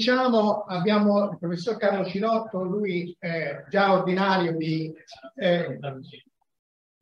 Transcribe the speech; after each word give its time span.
Allora, 0.00 0.24
ricominciamo. 0.30 0.62
Abbiamo 0.62 1.30
il 1.30 1.38
professor 1.38 1.76
Carlo 1.76 2.04
Cirotto, 2.04 2.62
lui 2.62 3.14
è 3.18 3.64
già 3.68 3.92
ordinario 3.92 4.56
di, 4.56 4.92
eh, 5.34 5.78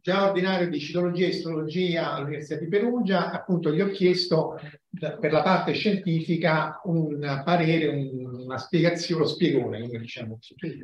già 0.00 0.28
ordinario 0.28 0.68
di 0.68 0.80
citologia 0.80 1.26
e 1.26 1.28
istologia 1.28 2.12
all'Università 2.12 2.56
di 2.56 2.68
Perugia. 2.68 3.30
Appunto, 3.30 3.72
gli 3.72 3.80
ho 3.80 3.88
chiesto 3.88 4.58
per 4.90 5.30
la 5.30 5.42
parte 5.42 5.72
scientifica 5.72 6.80
un 6.84 7.42
parere, 7.44 7.88
una 7.88 8.58
spiegazione, 8.58 9.22
lo 9.22 9.28
spiegone, 9.28 9.86
diciamo, 9.86 10.38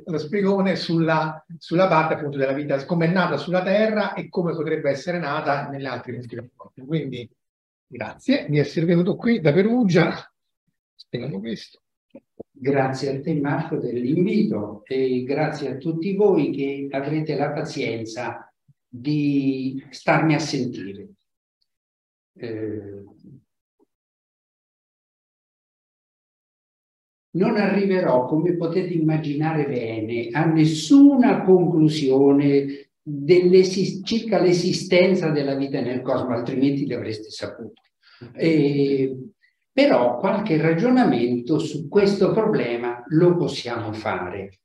lo 0.05 0.19
spiegone 0.19 0.77
sulla, 0.77 1.45
sulla 1.59 1.89
parte 1.89 2.15
appunto 2.15 2.39
della 2.39 2.53
vita, 2.53 2.85
come 2.85 3.07
è 3.07 3.11
nata 3.11 3.37
sulla 3.37 3.63
Terra 3.63 4.15
e 4.15 4.29
come 4.29 4.53
potrebbe 4.53 4.91
essere 4.91 5.19
nata 5.19 5.69
nelle 5.69 5.89
altre 5.89 6.13
punti. 6.13 6.37
Quindi, 6.87 7.29
grazie 7.87 8.47
di 8.49 8.59
essere 8.59 8.87
venuto 8.87 9.17
qui 9.17 9.41
da 9.41 9.53
Perugia. 9.53 10.15
Spieghiamo 10.95 11.41
questo. 11.41 11.84
Grazie 12.57 13.17
a 13.17 13.21
te 13.21 13.35
Marco 13.35 13.77
dell'invito 13.77 14.83
e 14.87 15.23
grazie 15.25 15.71
a 15.71 15.77
tutti 15.77 16.15
voi 16.15 16.51
che 16.51 16.89
avrete 16.91 17.37
la 17.37 17.51
pazienza 17.51 18.51
di 18.89 19.85
starmi 19.91 20.35
a 20.35 20.39
sentire. 20.39 21.09
Eh, 22.37 23.05
non 27.33 27.57
arriverò, 27.57 28.27
come 28.27 28.57
potete 28.57 28.93
immaginare 28.93 29.67
bene, 29.67 30.29
a 30.31 30.45
nessuna 30.45 31.43
conclusione 31.43 32.91
circa 34.05 34.41
l'esistenza 34.41 35.29
della 35.31 35.55
vita 35.55 35.81
nel 35.81 36.01
cosmo, 36.01 36.35
altrimenti 36.35 36.87
l'avreste 36.87 37.31
saputo. 37.31 37.83
E, 38.35 39.34
però 39.75 40.19
qualche 40.19 40.57
ragionamento 40.57 41.59
su 41.59 41.89
questo 41.89 42.31
problema 42.31 43.03
lo 43.09 43.37
possiamo 43.37 43.93
fare. 43.93 44.61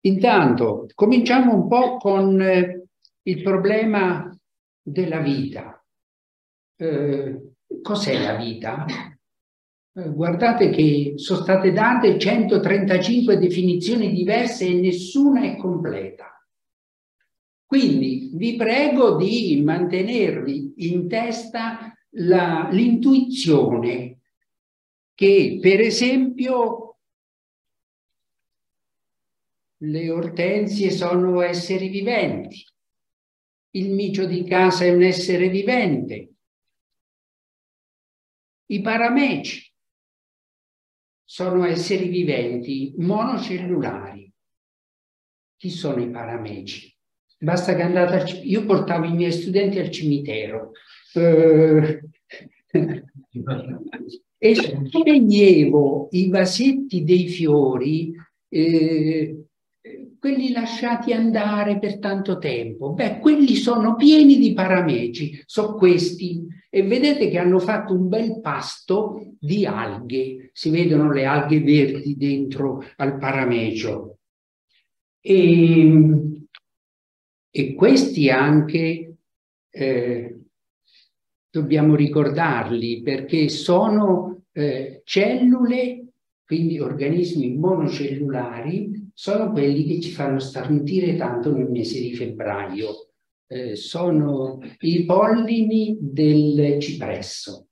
Intanto, 0.00 0.86
cominciamo 0.96 1.54
un 1.54 1.68
po' 1.68 1.96
con 1.98 2.42
eh, 2.42 2.86
il 3.22 3.42
problema 3.42 4.36
della 4.82 5.20
vita. 5.20 5.80
Eh, 6.74 7.52
cos'è 7.80 8.20
la 8.20 8.34
vita? 8.34 8.84
Eh, 9.92 10.10
guardate 10.10 10.70
che 10.70 11.12
sono 11.14 11.42
state 11.42 11.70
date 11.70 12.18
135 12.18 13.38
definizioni 13.38 14.12
diverse 14.12 14.66
e 14.66 14.74
nessuna 14.74 15.42
è 15.42 15.56
completa. 15.56 16.44
Quindi 17.64 18.32
vi 18.34 18.56
prego 18.56 19.14
di 19.14 19.62
mantenervi 19.64 20.72
in 20.78 21.06
testa 21.06 21.94
l'intuizione 22.12 24.20
che, 25.14 25.58
per 25.60 25.80
esempio, 25.80 26.98
le 29.82 30.10
ortensie 30.10 30.90
sono 30.90 31.40
esseri 31.40 31.88
viventi, 31.88 32.64
il 33.72 33.92
micio 33.92 34.26
di 34.26 34.44
casa 34.44 34.84
è 34.84 34.92
un 34.92 35.02
essere 35.02 35.48
vivente, 35.48 36.34
i 38.66 38.80
parameci 38.80 39.72
sono 41.24 41.64
esseri 41.64 42.08
viventi 42.08 42.92
monocellulari. 42.98 44.32
Chi 45.56 45.70
sono 45.70 46.02
i 46.02 46.10
parameci? 46.10 46.96
Basta 47.42 47.74
che 47.74 47.82
andate 47.82 48.14
al 48.14 48.26
cimitero. 48.26 48.48
Io 48.48 48.66
portavo 48.66 49.06
i 49.06 49.14
miei 49.14 49.32
studenti 49.32 49.78
al 49.78 49.90
cimitero 49.90 50.72
eh, 51.14 52.02
e 54.36 54.54
sceglievo 54.54 56.08
i 56.12 56.28
vasetti 56.28 57.02
dei 57.02 57.28
fiori, 57.28 58.12
eh, 58.48 59.44
quelli 60.18 60.52
lasciati 60.52 61.14
andare 61.14 61.78
per 61.78 61.98
tanto 61.98 62.36
tempo. 62.36 62.92
Beh, 62.92 63.20
quelli 63.20 63.54
sono 63.54 63.96
pieni 63.96 64.36
di 64.36 64.52
parameci, 64.52 65.42
sono 65.46 65.76
questi. 65.76 66.46
E 66.68 66.82
vedete 66.82 67.30
che 67.30 67.38
hanno 67.38 67.58
fatto 67.58 67.94
un 67.94 68.08
bel 68.08 68.40
pasto 68.40 69.34
di 69.38 69.64
alghe. 69.64 70.50
Si 70.52 70.68
vedono 70.68 71.10
le 71.10 71.24
alghe 71.24 71.60
verdi 71.60 72.16
dentro 72.16 72.84
al 72.96 73.16
paramecio. 73.16 74.18
E, 75.22 76.39
e 77.50 77.74
questi 77.74 78.30
anche 78.30 79.16
eh, 79.70 80.40
dobbiamo 81.50 81.94
ricordarli 81.96 83.02
perché 83.02 83.48
sono 83.48 84.44
eh, 84.52 85.02
cellule, 85.04 86.06
quindi 86.44 86.80
organismi 86.80 87.56
monocellulari, 87.56 89.10
sono 89.14 89.50
quelli 89.50 89.84
che 89.84 90.00
ci 90.00 90.10
fanno 90.10 90.38
starnutire 90.38 91.16
tanto 91.16 91.54
nel 91.54 91.68
mese 91.68 92.00
di 92.00 92.14
febbraio. 92.14 93.10
Eh, 93.46 93.74
sono 93.74 94.60
i 94.80 95.04
pollini 95.04 95.98
del 96.00 96.78
cipresso. 96.80 97.66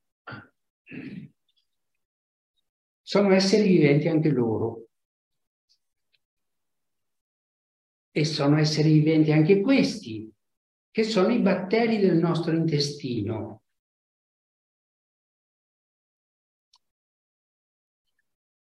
Sono 3.00 3.32
esseri 3.32 3.68
viventi 3.68 4.08
anche 4.08 4.28
loro. 4.28 4.87
E 8.18 8.24
sono 8.24 8.58
esseri 8.58 8.94
viventi 8.94 9.30
anche 9.30 9.60
questi, 9.60 10.28
che 10.90 11.04
sono 11.04 11.28
i 11.32 11.38
batteri 11.38 11.98
del 11.98 12.16
nostro 12.16 12.56
intestino. 12.56 13.62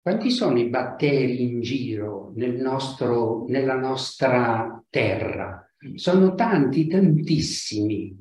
Quanti 0.01 0.33
sono 0.33 0.59
i 0.59 0.69
batteri 0.69 1.43
in 1.45 1.61
giro 1.61 2.33
nel 2.35 2.57
nostro, 2.57 3.45
nella 3.47 3.77
nostra 3.77 4.85
terra? 4.91 5.73
Sono 5.95 6.35
tanti, 6.35 6.89
tantissimi. 6.89 8.21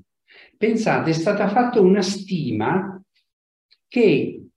Pensate, 0.55 1.09
è 1.09 1.13
stata 1.13 1.49
fatta 1.49 1.81
una 1.81 2.03
stima 2.03 3.03
che 3.87 4.47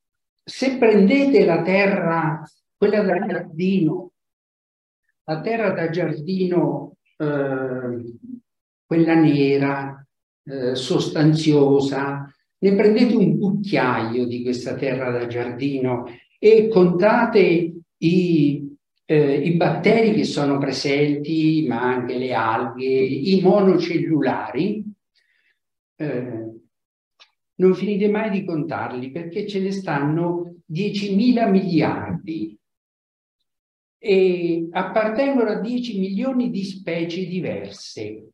se 0.45 0.77
prendete 0.77 1.47
la 1.47 1.63
terra, 1.63 2.43
quella 2.77 3.01
da 3.01 3.27
giardino, 3.27 4.08
la 5.29 5.41
terra 5.43 5.73
da 5.73 5.91
giardino, 5.91 6.97
eh, 7.19 8.15
quella 8.87 9.15
nera, 9.15 10.07
eh, 10.45 10.75
sostanziosa, 10.75 12.33
ne 12.61 12.75
prendete 12.75 13.15
un 13.15 13.39
cucchiaio 13.39 14.27
di 14.27 14.43
questa 14.43 14.75
terra 14.75 15.11
da 15.11 15.27
giardino 15.27 16.07
e 16.39 16.69
contate 16.69 17.73
i, 17.99 18.77
eh, 19.05 19.35
i 19.35 19.53
batteri 19.53 20.15
che 20.15 20.25
sono 20.25 20.57
presenti, 20.57 21.67
ma 21.69 21.83
anche 21.83 22.17
le 22.17 22.33
alghe, 22.33 22.87
i 22.87 23.39
monocellulari, 23.43 24.83
eh, 25.97 26.51
non 27.57 27.75
finite 27.75 28.09
mai 28.09 28.31
di 28.31 28.47
contarli 28.47 29.11
perché 29.11 29.47
ce 29.47 29.61
ne 29.61 29.73
stanno 29.73 30.55
10.000 30.65 31.51
miliardi 31.51 32.58
e 33.99 34.69
appartengono 34.71 35.51
a 35.51 35.61
10 35.61 35.99
milioni 35.99 36.51
di 36.51 36.65
specie 36.65 37.27
diverse. 37.27 38.31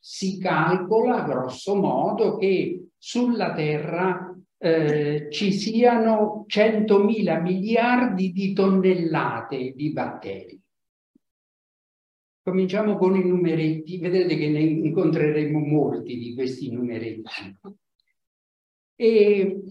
Si 0.00 0.38
calcola 0.38 1.22
grosso 1.22 1.76
modo 1.76 2.36
che 2.36 2.88
sulla 2.98 3.52
Terra 3.54 4.36
eh, 4.58 5.28
ci 5.30 5.52
siano 5.52 6.44
100.000 6.48 7.40
miliardi 7.40 8.32
di 8.32 8.52
tonnellate 8.52 9.72
di 9.74 9.92
batteri. 9.92 10.60
Cominciamo 12.42 12.96
con 12.96 13.14
i 13.14 13.24
numeretti, 13.24 13.98
vedete 13.98 14.36
che 14.36 14.48
ne 14.48 14.60
incontreremo 14.60 15.58
molti 15.58 16.16
di 16.16 16.34
questi 16.34 16.72
numeretti. 16.72 17.56
E 18.96 19.62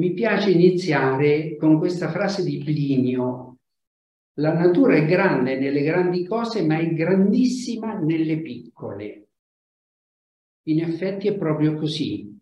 mi 0.00 0.14
piace 0.14 0.50
iniziare 0.50 1.56
con 1.58 1.76
questa 1.76 2.08
frase 2.08 2.42
di 2.42 2.56
Plinio. 2.56 3.58
La 4.38 4.54
natura 4.54 4.96
è 4.96 5.04
grande 5.04 5.58
nelle 5.58 5.82
grandi 5.82 6.24
cose, 6.24 6.64
ma 6.64 6.78
è 6.78 6.90
grandissima 6.94 7.98
nelle 7.98 8.40
piccole. 8.40 9.28
In 10.68 10.80
effetti 10.80 11.28
è 11.28 11.36
proprio 11.36 11.74
così. 11.74 12.34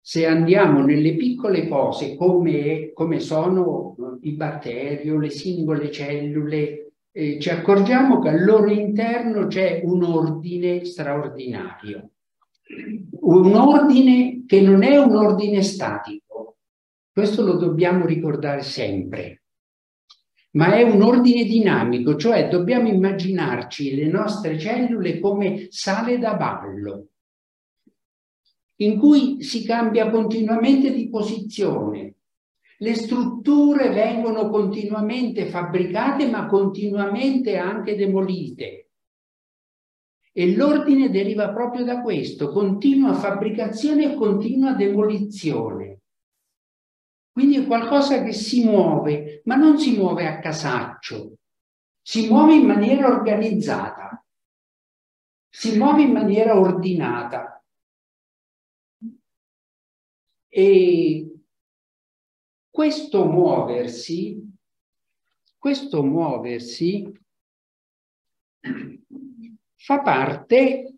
Se 0.00 0.24
andiamo 0.24 0.82
nelle 0.82 1.14
piccole 1.14 1.68
cose 1.68 2.16
come, 2.16 2.90
come 2.94 3.20
sono 3.20 4.18
i 4.22 4.32
batteri 4.32 5.10
o 5.10 5.18
le 5.18 5.28
singole 5.28 5.90
cellule, 5.90 6.92
eh, 7.12 7.38
ci 7.38 7.50
accorgiamo 7.50 8.18
che 8.18 8.30
al 8.30 8.44
loro 8.44 8.70
interno 8.70 9.46
c'è 9.46 9.82
un 9.84 10.04
ordine 10.04 10.86
straordinario. 10.86 12.12
Un 13.20 13.54
ordine 13.54 14.44
che 14.46 14.62
non 14.62 14.82
è 14.82 14.96
un 14.96 15.14
ordine 15.14 15.62
statico. 15.62 16.29
Questo 17.12 17.42
lo 17.42 17.56
dobbiamo 17.56 18.06
ricordare 18.06 18.62
sempre 18.62 19.40
ma 20.52 20.74
è 20.74 20.82
un 20.82 21.02
ordine 21.02 21.44
dinamico, 21.44 22.16
cioè 22.16 22.48
dobbiamo 22.48 22.88
immaginarci 22.88 23.94
le 23.94 24.06
nostre 24.06 24.58
cellule 24.58 25.20
come 25.20 25.68
sale 25.70 26.18
da 26.18 26.34
ballo, 26.34 27.08
in 28.76 28.98
cui 28.98 29.42
si 29.42 29.64
cambia 29.64 30.10
continuamente 30.10 30.92
di 30.92 31.08
posizione. 31.08 32.14
Le 32.78 32.94
strutture 32.94 33.90
vengono 33.90 34.48
continuamente 34.48 35.46
fabbricate, 35.46 36.26
ma 36.28 36.46
continuamente 36.46 37.56
anche 37.58 37.94
demolite. 37.94 38.88
E 40.32 40.56
l'ordine 40.56 41.10
deriva 41.10 41.50
proprio 41.50 41.84
da 41.84 42.00
questo, 42.00 42.50
continua 42.50 43.12
fabbricazione 43.12 44.12
e 44.12 44.16
continua 44.16 44.72
demolizione. 44.72 45.79
Quindi 47.40 47.56
è 47.56 47.66
qualcosa 47.66 48.22
che 48.22 48.34
si 48.34 48.64
muove, 48.64 49.40
ma 49.46 49.54
non 49.54 49.78
si 49.78 49.96
muove 49.96 50.26
a 50.26 50.40
casaccio, 50.40 51.38
si 52.02 52.28
muove 52.28 52.54
in 52.56 52.66
maniera 52.66 53.08
organizzata, 53.08 54.22
si 55.48 55.78
muove 55.78 56.02
in 56.02 56.12
maniera 56.12 56.60
ordinata. 56.60 57.64
E 60.48 61.38
questo 62.68 63.24
muoversi, 63.24 64.46
questo 65.56 66.02
muoversi 66.02 67.10
fa 69.76 70.02
parte 70.02 70.89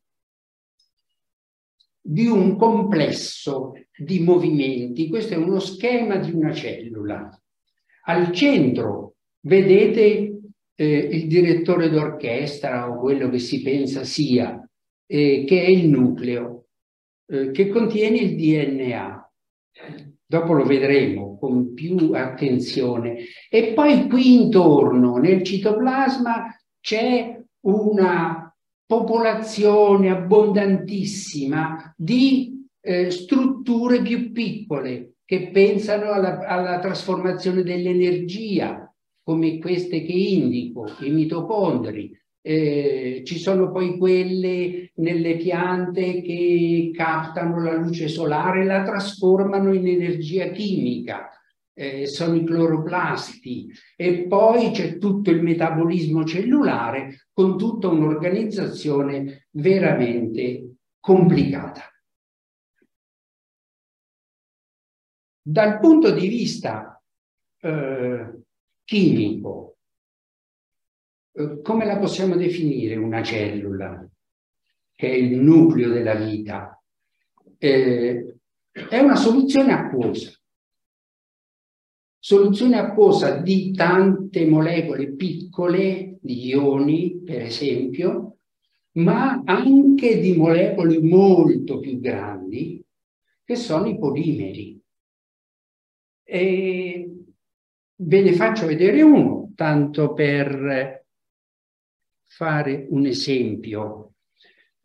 di 2.03 2.27
un 2.27 2.57
complesso 2.57 3.73
di 3.97 4.21
movimenti. 4.21 5.09
Questo 5.09 5.35
è 5.35 5.37
uno 5.37 5.61
schema 5.61 6.17
di 6.17 6.33
una 6.33 6.53
cellula. 6.53 7.41
Al 8.05 8.33
centro 8.33 9.15
vedete 9.43 10.41
eh, 10.75 10.85
il 10.85 11.29
direttore 11.29 11.89
d'orchestra 11.89 12.91
o 12.91 12.99
quello 12.99 13.29
che 13.29 13.39
si 13.39 13.63
pensa 13.63 14.03
sia, 14.03 14.69
eh, 15.07 15.45
che 15.47 15.63
è 15.63 15.69
il 15.69 15.89
nucleo, 15.89 16.67
eh, 17.27 17.53
che 17.53 17.69
contiene 17.69 18.19
il 18.19 18.37
DNA. 18.37 19.31
Dopo 20.27 20.53
lo 20.55 20.65
vedremo 20.65 21.39
con 21.39 21.73
più 21.75 22.13
attenzione. 22.15 23.19
E 23.49 23.73
poi 23.75 24.09
qui 24.09 24.43
intorno, 24.43 25.19
nel 25.19 25.43
citoplasma, 25.45 26.47
c'è 26.81 27.41
una 27.61 28.52
popolazione 28.93 30.11
abbondantissima 30.11 31.95
di 31.97 32.69
eh, 32.83 33.11
strutture 33.11 34.03
più 34.03 34.33
piccole 34.33 35.15
che 35.25 35.49
pensano 35.51 36.13
alla, 36.13 36.47
alla 36.47 36.79
trasformazione 36.79 37.63
dell'energia, 37.63 38.95
come 39.23 39.59
queste 39.59 40.03
che 40.03 40.13
indico, 40.13 40.91
i 41.01 41.11
mitocondri. 41.11 42.15
Eh, 42.45 43.23
ci 43.25 43.39
sono 43.39 43.71
poi 43.71 43.97
quelle 43.97 44.91
nelle 44.97 45.37
piante 45.37 46.21
che 46.21 46.91
captano 46.93 47.63
la 47.63 47.75
luce 47.75 48.09
solare 48.09 48.61
e 48.61 48.65
la 48.65 48.83
trasformano 48.83 49.73
in 49.73 49.87
energia 49.87 50.51
chimica 50.51 51.31
eh, 51.75 52.07
sono 52.07 52.35
i 52.35 52.45
cloroplasti 52.45 53.71
e 53.97 54.27
poi 54.27 54.71
c'è 54.73 54.99
tutto 54.99 55.31
il 55.31 55.43
metabolismo 55.43 56.25
cellulare 56.25 57.29
con 57.33 57.57
tutta 57.57 57.89
un'organizzazione 57.89 59.49
veramente 59.51 60.75
complicata. 61.01 61.87
Dal 65.45 65.81
punto 65.81 66.13
di 66.13 66.29
vista 66.29 67.03
eh, 67.59 68.43
chimico, 68.85 69.77
eh, 71.33 71.61
come 71.63 71.85
la 71.85 71.99
possiamo 71.99 72.37
definire 72.37 72.95
una 72.97 73.23
cellula, 73.23 74.09
che 74.95 75.11
è 75.11 75.15
il 75.15 75.41
nucleo 75.41 75.89
della 75.89 76.15
vita? 76.15 76.81
Eh, 77.59 78.37
è 78.71 78.99
una 78.99 79.17
soluzione 79.17 79.73
acquosa 79.73 80.33
soluzione 82.25 82.79
acquosa 82.79 83.41
di 83.41 83.73
tante 83.73 84.47
molecole 84.47 85.13
piccole, 85.15 86.19
di 86.21 86.47
ioni 86.47 87.21
per 87.25 87.43
esempio, 87.43 88.37
ma 88.93 89.43
anche 89.45 90.21
di 90.21 90.37
molecole 90.37 91.01
molto 91.01 91.81
più 91.81 91.99
grandi, 91.99 92.81
che 93.43 93.57
sono 93.57 93.89
i 93.89 93.99
polimeri. 93.99 94.81
E 96.23 97.13
ve 97.97 98.21
ne 98.21 98.33
faccio 98.35 98.67
vedere 98.67 99.03
uno, 99.03 99.51
tanto 99.57 100.13
per 100.13 101.05
fare 102.23 102.87
un 102.91 103.05
esempio. 103.07 104.13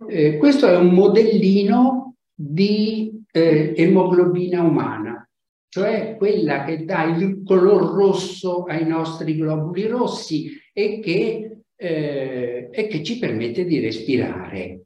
Eh, 0.10 0.38
questo 0.38 0.68
è 0.68 0.76
un 0.76 0.90
modellino 0.90 2.16
di 2.34 3.24
eh, 3.32 3.76
emoglobina 3.78 4.64
umana, 4.64 5.27
cioè 5.70 6.16
quella 6.18 6.64
che 6.64 6.86
dà 6.86 7.04
il 7.04 7.44
color 7.44 7.94
rosso 7.94 8.64
ai 8.64 8.86
nostri 8.86 9.36
globuli 9.36 9.86
rossi 9.88 10.50
e 10.74 11.00
che, 11.00 11.58
eh, 11.76 12.70
e 12.72 12.88
che 12.88 13.04
ci 13.04 13.20
permette 13.20 13.66
di 13.66 13.80
respirare, 13.80 14.86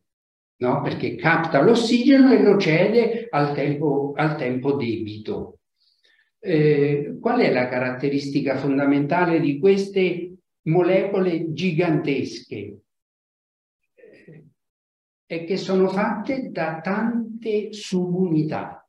no? 0.58 0.82
perché 0.82 1.16
capta 1.16 1.62
l'ossigeno 1.62 2.34
e 2.34 2.42
lo 2.42 2.58
cede 2.58 3.28
al 3.30 3.54
tempo, 3.54 4.14
al 4.16 4.36
tempo 4.38 4.74
debito. 4.74 5.60
Eh, 6.44 7.18
qual 7.22 7.40
è 7.40 7.52
la 7.52 7.68
caratteristica 7.68 8.58
fondamentale 8.58 9.40
di 9.40 9.60
queste 9.60 10.38
molecole 10.64 11.54
gigantesche? 11.54 12.80
Eh, 13.94 14.44
è 15.28 15.44
che 15.44 15.58
sono 15.58 15.88
fatte 15.88 16.50
da 16.50 16.82
tante 16.82 17.72
subunità. 17.72 18.81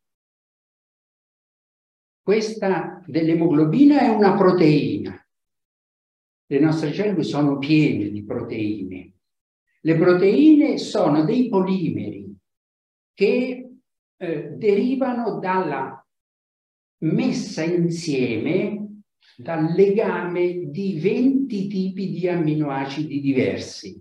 Questa 2.22 3.02
dell'emoglobina 3.04 4.00
è 4.00 4.08
una 4.08 4.36
proteina. 4.36 5.26
Le 6.46 6.58
nostre 6.60 6.92
cellule 6.92 7.24
sono 7.24 7.58
piene 7.58 8.10
di 8.10 8.22
proteine. 8.22 9.12
Le 9.80 9.96
proteine 9.96 10.78
sono 10.78 11.24
dei 11.24 11.48
polimeri 11.48 12.32
che 13.12 13.70
eh, 14.16 14.50
derivano 14.50 15.40
dalla 15.40 16.06
messa 16.98 17.64
insieme 17.64 19.02
dal 19.36 19.72
legame 19.72 20.70
di 20.70 21.00
20 21.00 21.66
tipi 21.66 22.10
di 22.10 22.28
amminoacidi 22.28 23.20
diversi. 23.20 24.00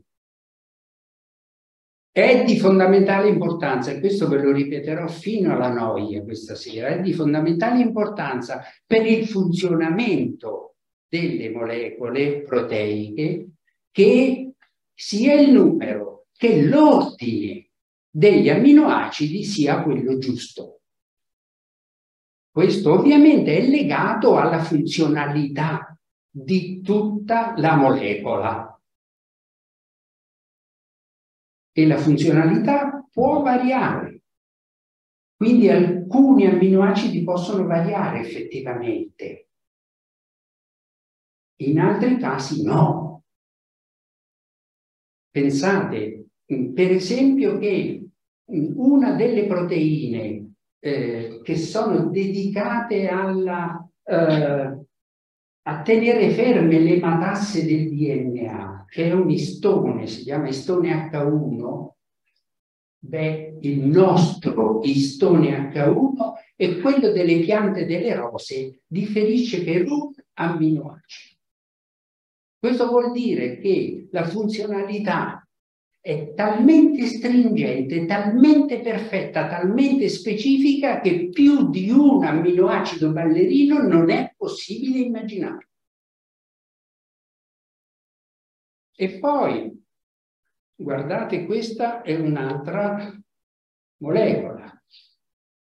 È 2.13 2.43
di 2.43 2.59
fondamentale 2.59 3.29
importanza, 3.29 3.91
e 3.91 4.01
questo 4.01 4.27
ve 4.27 4.41
lo 4.41 4.51
ripeterò 4.51 5.07
fino 5.07 5.53
alla 5.53 5.71
noia 5.71 6.21
questa 6.23 6.55
sera, 6.55 6.87
è 6.87 6.99
di 6.99 7.13
fondamentale 7.13 7.79
importanza 7.79 8.61
per 8.85 9.05
il 9.05 9.25
funzionamento 9.25 10.75
delle 11.07 11.49
molecole 11.51 12.41
proteiche 12.41 13.51
che 13.91 14.53
sia 14.93 15.33
il 15.35 15.53
numero 15.53 16.25
che 16.35 16.63
l'ordine 16.63 17.69
degli 18.09 18.49
amminoacidi 18.49 19.45
sia 19.45 19.81
quello 19.81 20.17
giusto. 20.17 20.81
Questo 22.51 22.91
ovviamente 22.91 23.57
è 23.57 23.65
legato 23.65 24.35
alla 24.35 24.59
funzionalità 24.59 25.97
di 26.29 26.81
tutta 26.81 27.53
la 27.55 27.77
molecola. 27.77 28.70
E 31.73 31.87
la 31.87 31.97
funzionalità 31.97 33.07
può 33.09 33.41
variare. 33.41 34.23
Quindi 35.35 35.69
alcuni 35.69 36.45
amminoacidi 36.45 37.23
possono 37.23 37.65
variare 37.65 38.19
effettivamente. 38.19 39.47
In 41.61 41.79
altri 41.79 42.17
casi 42.17 42.63
no. 42.63 43.23
Pensate, 45.29 46.25
per 46.45 46.91
esempio, 46.91 47.57
che 47.57 48.09
una 48.51 49.13
delle 49.13 49.45
proteine 49.45 50.53
eh, 50.79 51.39
che 51.43 51.55
sono 51.57 52.09
dedicate 52.09 53.07
alla, 53.07 53.89
eh, 54.03 54.80
a 55.63 55.81
tenere 55.81 56.31
ferme 56.31 56.79
le 56.79 56.97
matasse 56.97 57.65
del 57.65 57.89
DNA, 57.89 58.85
che 58.89 59.09
è 59.09 59.11
un 59.13 59.29
istone, 59.29 60.07
si 60.07 60.23
chiama 60.23 60.47
istone 60.47 61.09
H1, 61.11 61.89
beh, 62.99 63.57
il 63.61 63.79
nostro 63.85 64.81
istone 64.83 65.71
H1 65.71 66.33
e 66.55 66.79
quello 66.79 67.11
delle 67.11 67.39
piante 67.39 67.85
delle 67.85 68.15
rose 68.15 68.81
differisce 68.87 69.63
per 69.63 69.89
un 69.89 70.11
amminoacido. 70.33 71.39
Questo 72.57 72.87
vuol 72.87 73.11
dire 73.11 73.57
che 73.59 74.07
la 74.11 74.25
funzionalità 74.25 75.47
è 75.99 76.33
talmente 76.35 77.05
stringente, 77.05 78.05
talmente 78.05 78.79
perfetta, 78.79 79.47
talmente 79.47 80.09
specifica 80.09 80.99
che 80.99 81.29
più 81.29 81.69
di 81.69 81.89
un 81.91 82.23
amminoacido 82.23 83.11
ballerino 83.11 83.81
non 83.81 84.09
è 84.09 84.30
possibile 84.41 84.97
immaginare. 84.97 85.69
E 88.95 89.19
poi, 89.19 89.83
guardate, 90.73 91.45
questa 91.45 92.01
è 92.01 92.15
un'altra 92.19 93.15
molecola 93.97 94.83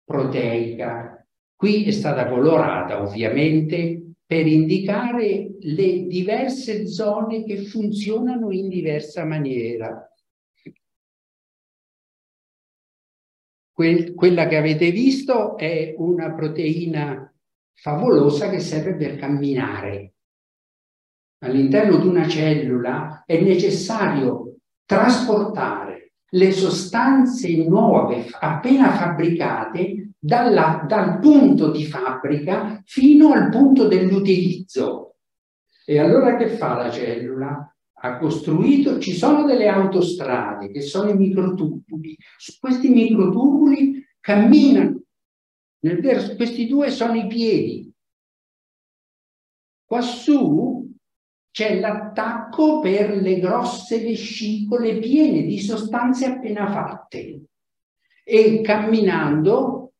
proteica. 0.03 1.27
Qui 1.55 1.85
è 1.85 1.91
stata 1.91 2.27
colorata 2.27 3.03
ovviamente 3.03 4.15
per 4.25 4.47
indicare 4.47 5.57
le 5.61 6.07
diverse 6.07 6.87
zone 6.87 7.45
che 7.45 7.67
funzionano 7.67 8.51
in 8.51 8.71
diversa 8.71 9.27
maniera. 9.27 10.09
Que 13.73 14.15
quella 14.15 14.47
che 14.47 14.57
avete 14.57 14.91
visto 14.91 15.59
è 15.59 15.95
una 15.99 16.33
proteina 16.33 17.34
favolosa 17.75 18.49
che 18.49 18.61
serve 18.61 18.97
per 18.97 19.17
camminare. 19.17 20.13
All'interno 21.41 21.99
di 21.99 22.07
una 22.07 22.27
cellula 22.27 23.25
è 23.27 23.41
necessario 23.41 24.57
trasportare 24.87 26.13
le 26.31 26.53
sostanze 26.53 27.55
nuove 27.67 28.27
appena 28.41 28.93
fabbricate 28.93 30.11
dalla, 30.19 30.85
dal 30.87 31.19
punto 31.19 31.71
di 31.71 31.85
fabbrica 31.85 32.81
fino 32.85 33.33
al 33.33 33.51
punto 33.51 33.87
dell'utilizzo. 33.87 35.17
E 35.87 35.99
allora 35.99 36.37
che 36.37 36.49
fa 36.49 36.75
la 36.77 36.91
cellula? 36.91 37.75
ha 38.05 38.19
costruito, 38.19 38.99
ci 38.99 39.15
sono 39.15 39.47
delle 39.47 39.67
autostrade 39.67 40.71
che 40.71 40.83
sono 40.83 41.09
i 41.09 41.17
microtubuli. 41.17 42.17
Su 42.37 42.59
questi 42.61 42.91
microtubuli 42.91 44.05
camminano. 44.21 45.04
Nel 45.85 46.01
verso, 46.01 46.35
questi 46.35 46.67
due 46.67 46.91
sono 46.91 47.15
i 47.15 47.27
piedi. 47.27 47.93
Quassù 49.85 50.91
c'è 51.51 51.79
l'attacco 51.79 52.81
per 52.81 53.15
le 53.15 53.39
grosse 53.39 54.01
vescicole 54.01 54.99
piene 54.99 55.43
di 55.43 55.61
sostanze 55.61 56.25
appena 56.25 56.71
fatte. 56.71 57.43
E 58.25 58.63
camminando, 58.63 59.93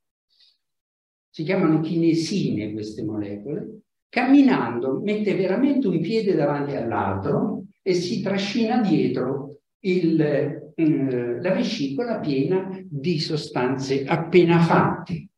si 1.29 1.45
chiamano 1.45 1.81
chinesine 1.81 2.73
queste 2.73 3.05
molecole, 3.05 3.83
camminando 4.09 5.01
mette 5.03 5.35
veramente 5.35 5.87
un 5.87 6.01
piede 6.01 6.35
davanti 6.35 6.77
all'altro 6.77 7.65
e 7.83 7.93
si 7.93 8.23
trascina 8.23 8.81
dietro 8.81 9.59
il, 9.81 10.19
eh, 10.19 11.41
la 11.43 11.53
vescicola 11.53 12.21
piena 12.21 12.83
di 12.89 13.21
sostanze 13.21 14.07
appena 14.07 14.61
fatte. 14.61 15.29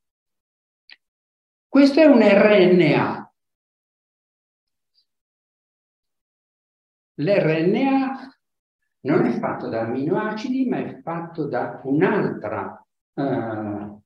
Questo 1.76 2.00
è 2.00 2.06
un 2.06 2.23
RNA. 2.23 3.35
L'RNA 7.16 8.35
non 9.00 9.26
è 9.26 9.38
fatto 9.38 9.68
da 9.68 9.83
amminoacidi, 9.83 10.66
ma 10.71 10.78
è 10.78 11.02
fatto 11.02 11.47
da 11.47 11.83
un'altra 11.85 12.83
uh, 13.12 14.00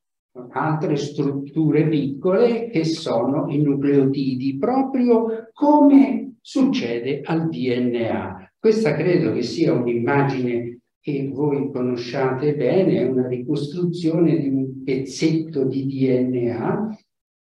altre 0.51 0.97
strutture 0.97 1.87
piccole 1.87 2.71
che 2.71 2.85
sono 2.85 3.49
i 3.49 3.63
nucleotidi, 3.63 4.59
proprio 4.59 5.51
come 5.53 6.39
succede 6.41 7.21
al 7.23 7.49
DNA. 7.51 8.53
Questa 8.59 8.97
credo 8.97 9.33
che 9.33 9.43
sia 9.43 9.75
un'immagine 9.75 10.81
che 10.99 11.31
voi 11.33 11.71
conosciate 11.71 12.57
bene, 12.57 12.97
è 12.97 13.07
una 13.07 13.29
ricostruzione 13.29 14.39
di 14.39 14.49
un 14.49 14.83
pezzetto 14.83 15.63
di 15.63 15.87
DNA. 15.87 16.99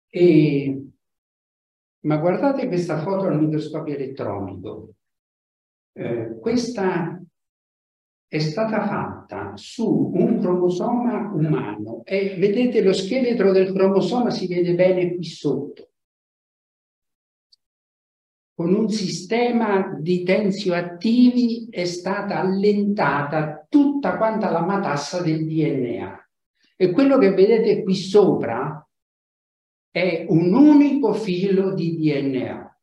E... 0.09 0.87
Ma 2.01 2.17
guardate 2.17 2.67
questa 2.67 3.01
foto 3.01 3.25
al 3.25 3.39
microscopio 3.39 3.95
elettronico. 3.95 4.93
Eh, 5.93 6.37
questa 6.39 7.21
è 8.27 8.39
stata 8.39 8.85
fatta 8.85 9.53
su 9.55 10.11
un 10.13 10.39
cromosoma 10.39 11.31
umano 11.33 12.03
e 12.03 12.35
vedete 12.37 12.81
lo 12.81 12.93
scheletro 12.93 13.51
del 13.51 13.71
cromosoma 13.71 14.29
si 14.29 14.47
vede 14.47 14.75
bene 14.75 15.15
qui 15.15 15.23
sotto 15.23 15.89
con 18.55 18.73
un 18.73 18.89
sistema 18.89 19.97
di 19.99 20.23
tensioattivi 20.23 21.67
è 21.69 21.83
stata 21.83 22.39
allentata 22.39 23.65
tutta 23.67 24.15
quanta 24.15 24.49
la 24.49 24.61
matassa 24.61 25.21
del 25.21 25.45
DNA. 25.45 26.29
E 26.77 26.91
quello 26.91 27.17
che 27.17 27.33
vedete 27.33 27.83
qui 27.83 27.95
sopra 27.95 28.84
è 29.95 30.25
un 30.27 30.53
unico 30.53 31.13
filo 31.13 31.73
di 31.73 31.95
DNA. 31.95 32.79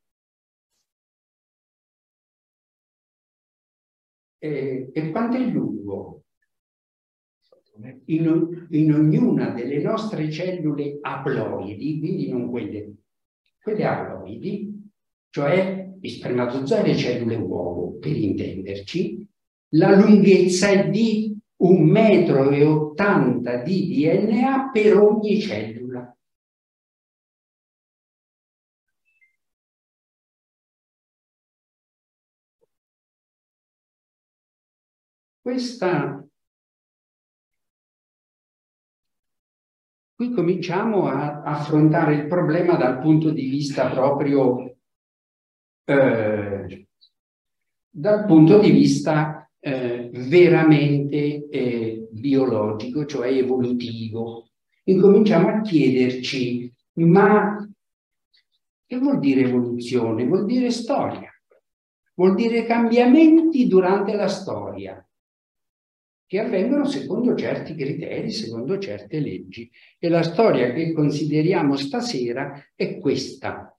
E, 4.38 4.90
e 4.94 5.10
quanto 5.10 5.36
è 5.36 5.40
lungo? 5.40 6.22
in, 8.06 8.66
in 8.70 8.92
ognuna 8.94 9.50
delle 9.50 9.82
nostre 9.82 10.30
cellule 10.30 10.98
aploidi, 11.02 11.98
quindi 11.98 12.30
non 12.30 12.48
quelle, 12.48 12.94
quelle 13.60 13.84
aploidi, 13.84 14.90
cioè 15.28 15.92
gli 16.00 16.08
spermatozoi 16.08 16.78
e 16.78 16.86
le 16.86 16.96
cellule 16.96 17.36
uovo, 17.36 17.98
per 17.98 18.16
intenderci, 18.16 19.28
la 19.74 19.96
lunghezza 19.96 20.68
è 20.68 20.88
di 20.88 21.36
un 21.56 21.84
metro 21.84 22.50
e 22.50 22.64
ottanta 22.64 23.62
di 23.62 23.88
DNA 23.88 24.70
per 24.72 24.96
ogni 24.96 25.38
cellula. 25.40 25.81
Questa 35.42 36.24
qui 40.14 40.30
cominciamo 40.30 41.08
a 41.08 41.42
affrontare 41.42 42.14
il 42.14 42.26
problema 42.28 42.76
dal 42.76 43.00
punto 43.00 43.30
di 43.30 43.48
vista 43.48 43.90
proprio 43.90 44.76
eh, 45.84 46.86
dal 47.90 48.24
punto 48.24 48.60
di 48.60 48.70
vista 48.70 49.50
eh, 49.58 50.10
veramente 50.12 51.48
eh, 51.48 52.06
biologico, 52.12 53.04
cioè 53.04 53.26
evolutivo. 53.26 54.48
Incominciamo 54.84 55.48
a 55.48 55.60
chiederci, 55.60 56.72
ma 56.98 57.68
che 58.86 58.96
vuol 58.96 59.18
dire 59.18 59.40
evoluzione? 59.40 60.24
Vuol 60.24 60.46
dire 60.46 60.70
storia, 60.70 61.32
vuol 62.14 62.36
dire 62.36 62.64
cambiamenti 62.64 63.66
durante 63.66 64.14
la 64.14 64.28
storia 64.28 65.04
che 66.32 66.40
avvengono 66.40 66.86
secondo 66.86 67.34
certi 67.34 67.74
criteri, 67.74 68.30
secondo 68.30 68.78
certe 68.78 69.20
leggi. 69.20 69.70
E 69.98 70.08
la 70.08 70.22
storia 70.22 70.72
che 70.72 70.94
consideriamo 70.94 71.76
stasera 71.76 72.70
è 72.74 72.96
questa. 72.96 73.76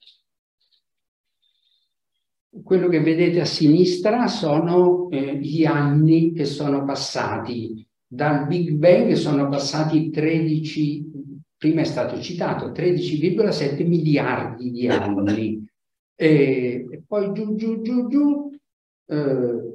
Quello 2.63 2.89
che 2.89 2.99
vedete 2.99 3.41
a 3.41 3.45
sinistra 3.45 4.27
sono 4.27 5.09
eh, 5.09 5.35
gli 5.39 5.65
anni 5.65 6.31
che 6.33 6.45
sono 6.45 6.85
passati. 6.85 7.83
Dal 8.05 8.45
Big 8.45 8.69
Bang 8.73 9.13
sono 9.13 9.49
passati 9.49 10.11
13, 10.11 11.09
prima 11.57 11.81
è 11.81 11.85
stato 11.85 12.21
citato, 12.21 12.67
13,7 12.67 13.83
miliardi 13.87 14.69
di 14.69 14.87
anni. 14.87 15.61
E, 16.15 16.85
e 16.91 17.03
poi 17.07 17.33
giù, 17.33 17.55
giù, 17.55 17.81
giù, 17.81 18.07
giù, 18.07 18.51
eh, 19.07 19.72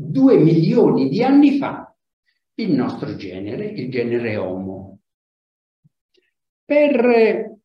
due 0.00 0.38
milioni 0.38 1.08
di 1.08 1.24
anni 1.24 1.58
fa 1.58 1.92
il 2.54 2.70
nostro 2.70 3.16
genere, 3.16 3.66
il 3.66 3.90
genere 3.90 4.36
Homo. 4.36 5.00
Per 6.64 7.56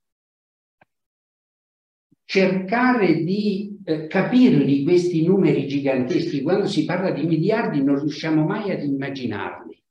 cercare 2.25 3.23
di 3.23 3.79
eh, 3.83 4.07
capirli 4.07 4.83
questi 4.83 5.23
numeri 5.23 5.67
giganteschi, 5.67 6.41
quando 6.41 6.65
si 6.65 6.85
parla 6.85 7.11
di 7.11 7.27
miliardi 7.27 7.83
non 7.83 7.99
riusciamo 7.99 8.43
mai 8.43 8.71
ad 8.71 8.81
immaginarli. 8.81 9.83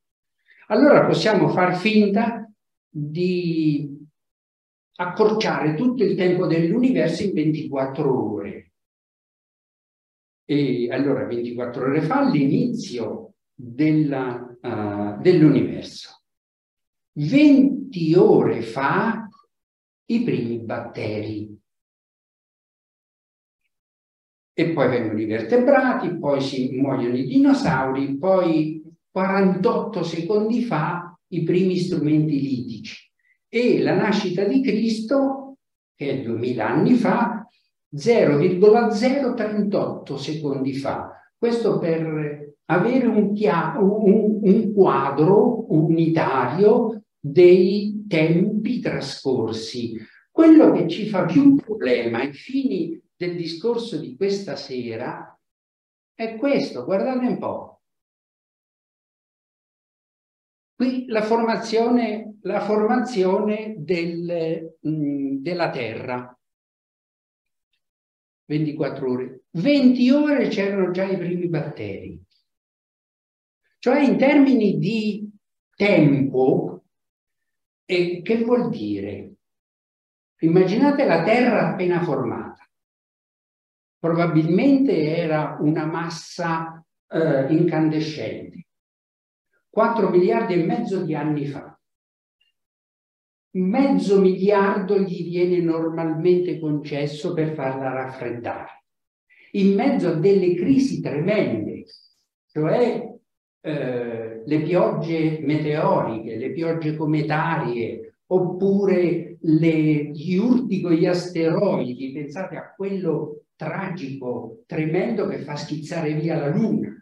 Allora 0.69 1.07
possiamo 1.07 1.49
far 1.49 1.77
finta 1.77 2.51
di 2.89 3.89
accorciare 4.97 5.75
tutto 5.75 6.03
il 6.03 6.17
tempo 6.17 6.47
dell'universo 6.47 7.23
in 7.23 7.33
24 7.35 8.33
ore. 8.33 8.72
E 10.45 10.89
allora 10.91 11.25
24 11.25 11.85
ore 11.85 12.03
fa 12.03 12.29
l'inizio 12.29 13.35
uh, 13.55 15.21
dell'universo. 15.21 16.23
20 17.15 18.15
ore 18.15 18.63
fa 18.63 19.29
i 20.07 20.23
primi 20.23 20.59
batteri. 20.59 21.61
E 24.55 24.71
poi 24.71 24.89
vengono 24.89 25.21
i 25.21 25.25
vertebrati, 25.25 26.19
poi 26.19 26.41
si 26.41 26.71
muoiono 26.73 27.17
i 27.17 27.25
dinosauri, 27.25 28.19
poi 28.19 28.83
48 29.11 30.03
secondi 30.03 30.63
fa 30.63 31.19
i 31.29 31.43
primi 31.43 31.77
strumenti 31.79 32.41
litici. 32.41 33.11
E 33.49 33.83
la 33.83 33.95
nascita 33.95 34.45
di 34.45 34.63
Cristo, 34.63 35.57
che 35.95 36.11
è 36.11 36.23
2000 36.23 36.67
anni 36.67 36.95
fa, 36.95 37.47
0,038 37.95 40.17
secondi 40.17 40.75
fa. 40.75 41.13
Questo 41.37 41.79
per 41.79 42.55
avere 42.67 43.07
un, 43.07 43.35
un, 43.37 44.41
un 44.43 44.73
quadro 44.73 45.67
unitario 45.73 47.05
dei 47.19 48.05
tempi 48.09 48.81
trascorsi. 48.81 49.99
Quello 50.31 50.71
che 50.73 50.89
ci 50.89 51.09
fa 51.09 51.25
più 51.27 51.57
problema 51.57 52.21
ai 52.21 52.33
fini 52.33 52.99
del 53.15 53.37
discorso 53.37 53.99
di 53.99 54.17
questa 54.17 54.57
sera 54.57 55.39
è 56.15 56.37
questo, 56.37 56.85
guardate 56.85 57.27
un 57.27 57.39
po'. 57.39 57.81
Qui 60.75 61.07
la 61.07 61.23
formazione, 61.23 62.39
la 62.43 62.61
formazione 62.61 63.75
del, 63.79 64.77
mh, 64.81 65.37
della 65.37 65.71
Terra. 65.71 66.37
24 68.53 69.11
ore. 69.11 69.45
20 69.53 70.11
ore 70.11 70.49
c'erano 70.49 70.91
già 70.91 71.05
i 71.05 71.17
primi 71.17 71.49
batteri. 71.49 72.23
Cioè 73.79 74.01
in 74.01 74.19
termini 74.19 74.79
di 74.79 75.31
tempo, 75.75 76.85
e 77.85 78.21
che 78.23 78.45
vuol 78.45 78.69
dire? 78.69 79.35
Immaginate 80.41 81.05
la 81.05 81.23
Terra 81.23 81.71
appena 81.71 82.03
formata. 82.03 82.69
Probabilmente 83.99 85.17
era 85.17 85.57
una 85.61 85.87
massa 85.87 86.85
eh, 87.09 87.53
incandescente. 87.53 88.67
4 89.71 90.11
miliardi 90.11 90.55
e 90.55 90.65
mezzo 90.65 91.03
di 91.03 91.15
anni 91.15 91.47
fa 91.47 91.77
mezzo 93.53 94.21
miliardo 94.21 94.99
gli 94.99 95.29
viene 95.29 95.59
normalmente 95.61 96.59
concesso 96.59 97.35
per 97.35 97.55
farla 97.55 97.93
raffreddare, 97.93 98.85
in 99.53 99.75
mezzo 99.75 100.09
a 100.09 100.15
delle 100.15 100.55
crisi 100.55 101.01
tremende, 101.01 101.85
cioè 102.51 103.11
eh, 103.61 104.43
le 104.45 104.61
piogge 104.63 105.41
meteoriche, 105.41 106.37
le 106.37 106.53
piogge 106.53 106.97
cometarie, 106.97 108.15
oppure 108.27 109.37
le, 109.41 110.11
gli 110.11 110.37
urti 110.37 110.81
con 110.81 110.93
gli 110.93 111.07
asteroidi, 111.07 112.13
pensate 112.13 112.57
a 112.57 112.73
quello 112.75 113.45
tragico, 113.57 114.63
tremendo 114.67 115.27
che 115.27 115.39
fa 115.39 115.57
schizzare 115.57 116.15
via 116.15 116.39
la 116.39 116.49
Luna. 116.49 116.97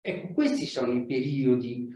Ecco, 0.00 0.34
questi 0.34 0.66
sono 0.66 0.92
i 0.92 1.06
periodi 1.06 1.88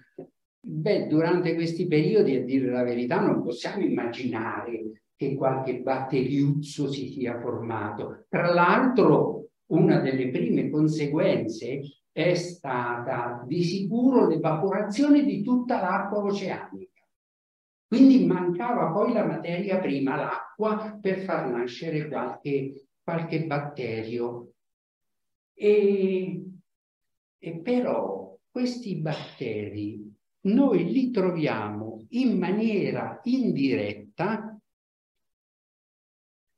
Beh, 0.61 1.07
durante 1.07 1.55
questi 1.55 1.87
periodi, 1.87 2.37
a 2.37 2.45
dire 2.45 2.71
la 2.71 2.83
verità, 2.83 3.21
non 3.21 3.43
possiamo 3.43 3.85
immaginare 3.85 5.05
che 5.17 5.35
qualche 5.35 5.81
batteriuzzo 5.81 6.91
si 6.91 7.09
sia 7.09 7.41
formato. 7.41 8.27
Tra 8.29 8.53
l'altro, 8.53 9.49
una 9.67 10.01
delle 10.01 10.31
prime 10.31 10.69
conseguenze 10.71 11.81
è 12.13 12.35
stata 12.35 13.45
di 13.47 13.63
sicuro 13.63 14.27
l'evaporazione 14.27 15.25
di 15.25 15.43
tutta 15.43 15.81
l'acqua 15.81 16.23
oceanica. 16.23 17.03
Quindi 17.87 18.27
mancava 18.27 18.93
poi 18.93 19.13
la 19.13 19.25
materia 19.25 19.79
prima, 19.79 20.17
l'acqua, 20.17 20.99
per 21.01 21.21
far 21.21 21.49
nascere 21.49 22.09
qualche, 22.09 22.89
qualche 23.03 23.47
batterio. 23.47 24.53
E, 25.55 26.43
e 27.39 27.61
però 27.61 28.37
questi 28.51 28.97
batteri 28.97 30.08
noi 30.53 30.91
li 30.91 31.11
troviamo 31.11 32.07
in 32.11 32.39
maniera 32.39 33.21
indiretta, 33.25 34.59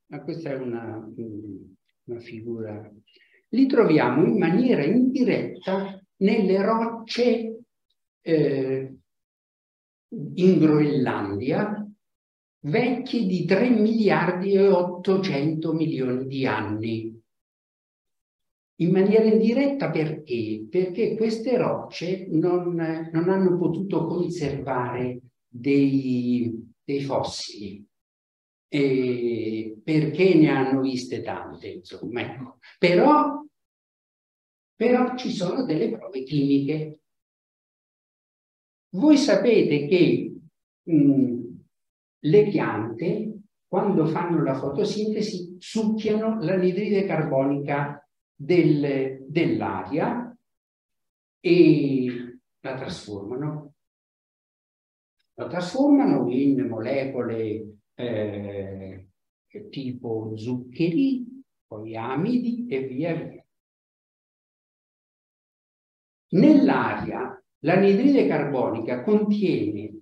ma 0.06 0.22
questa 0.22 0.50
è 0.50 0.56
una, 0.56 1.08
una 2.04 2.20
figura, 2.20 2.90
li 3.48 3.66
troviamo 3.66 4.24
in 4.24 4.38
maniera 4.38 4.84
indiretta 4.84 6.00
nelle 6.16 6.62
rocce 6.62 7.62
eh, 8.20 8.94
in 10.08 10.58
Groenlandia 10.58 11.86
vecchie 12.62 13.26
di 13.26 13.44
3 13.44 13.70
miliardi 13.70 14.52
e 14.52 14.68
800 14.68 15.72
milioni 15.72 16.26
di 16.26 16.46
anni 16.46 17.19
in 18.80 18.90
maniera 18.90 19.24
indiretta 19.24 19.90
perché? 19.90 20.66
Perché 20.68 21.16
queste 21.16 21.56
rocce 21.56 22.26
non, 22.30 22.74
non 23.12 23.28
hanno 23.28 23.58
potuto 23.58 24.06
conservare 24.06 25.20
dei, 25.46 26.72
dei 26.82 27.02
fossili, 27.02 27.86
e 28.72 29.80
perché 29.82 30.34
ne 30.34 30.48
hanno 30.48 30.80
viste 30.80 31.22
tante, 31.22 31.68
insomma. 31.68 32.20
Ecco. 32.20 32.58
Però, 32.78 33.44
però 34.74 35.16
ci 35.16 35.30
sono 35.30 35.64
delle 35.64 35.90
prove 35.90 36.22
chimiche. 36.22 37.00
Voi 38.92 39.16
sapete 39.16 39.86
che 39.86 40.34
mh, 40.84 41.40
le 42.20 42.48
piante, 42.48 43.40
quando 43.66 44.06
fanno 44.06 44.42
la 44.42 44.54
fotosintesi, 44.54 45.56
succhiano 45.58 46.40
l'anidride 46.40 47.04
carbonica 47.04 47.99
del, 48.42 49.26
dell'aria 49.28 50.34
e 51.40 52.38
la 52.60 52.74
trasformano. 52.74 53.74
La 55.34 55.46
trasformano 55.46 56.30
in 56.30 56.66
molecole 56.66 57.80
eh, 57.94 59.08
tipo 59.68 60.32
zuccheri, 60.36 61.42
poi 61.66 61.96
amidi 61.96 62.66
e 62.66 62.86
via 62.86 63.14
via. 63.14 63.44
Nell'aria 66.32 67.42
l'anidride 67.58 68.26
carbonica 68.26 69.02
contiene 69.02 70.00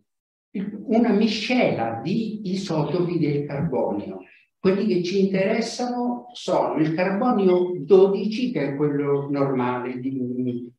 una 0.86 1.10
miscela 1.10 2.00
di 2.02 2.52
isotopi 2.52 3.18
del 3.18 3.46
carbonio. 3.46 4.20
Quelli 4.60 4.86
che 4.86 5.02
ci 5.04 5.20
interessano 5.20 6.30
sono 6.32 6.80
il 6.80 6.92
carbonio 6.94 7.74
12, 7.76 8.50
che 8.50 8.70
è 8.70 8.76
quello 8.76 9.28
normale, 9.30 10.00
di, 10.00 10.72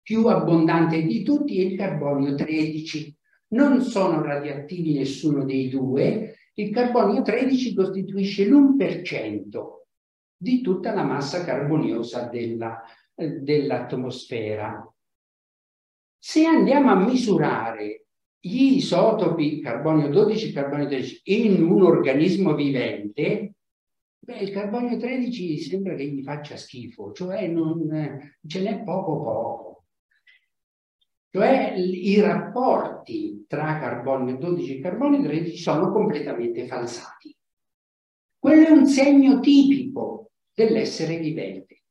più 0.00 0.26
abbondante 0.26 1.02
di 1.02 1.22
tutti, 1.22 1.58
e 1.58 1.66
il 1.66 1.76
carbonio 1.76 2.34
13. 2.34 3.14
Non 3.48 3.82
sono 3.82 4.22
radioattivi 4.22 4.94
nessuno 4.94 5.44
dei 5.44 5.68
due. 5.68 6.36
Il 6.54 6.70
carbonio 6.70 7.20
13 7.22 7.74
costituisce 7.74 8.46
l'1% 8.46 9.48
di 10.36 10.62
tutta 10.62 10.94
la 10.94 11.02
massa 11.02 11.44
carboniosa 11.44 12.28
della, 12.28 12.82
dell'atmosfera. 13.14 14.90
Se 16.18 16.44
andiamo 16.46 16.90
a 16.90 16.96
misurare 16.96 18.06
gli 18.40 18.76
isotopi 18.76 19.60
carbonio 19.60 20.08
12 20.08 20.48
e 20.48 20.52
carbonio 20.52 20.86
13 20.86 21.20
in 21.24 21.62
un 21.62 21.82
organismo 21.82 22.54
vivente, 22.54 23.54
beh, 24.18 24.38
il 24.38 24.50
carbonio 24.50 24.96
13 24.96 25.58
sembra 25.58 25.94
che 25.94 26.06
gli 26.06 26.22
faccia 26.22 26.56
schifo, 26.56 27.12
cioè 27.12 27.46
non, 27.46 28.32
ce 28.46 28.62
n'è 28.62 28.82
poco 28.82 29.22
poco. 29.22 29.84
Cioè 31.32 31.74
i 31.76 32.18
rapporti 32.20 33.44
tra 33.46 33.78
carbonio 33.78 34.36
12 34.36 34.78
e 34.78 34.80
carbonio 34.80 35.22
13 35.22 35.56
sono 35.56 35.92
completamente 35.92 36.66
falsati. 36.66 37.36
Quello 38.36 38.66
è 38.66 38.70
un 38.70 38.86
segno 38.86 39.38
tipico 39.38 40.30
dell'essere 40.52 41.18
vivente. 41.18 41.82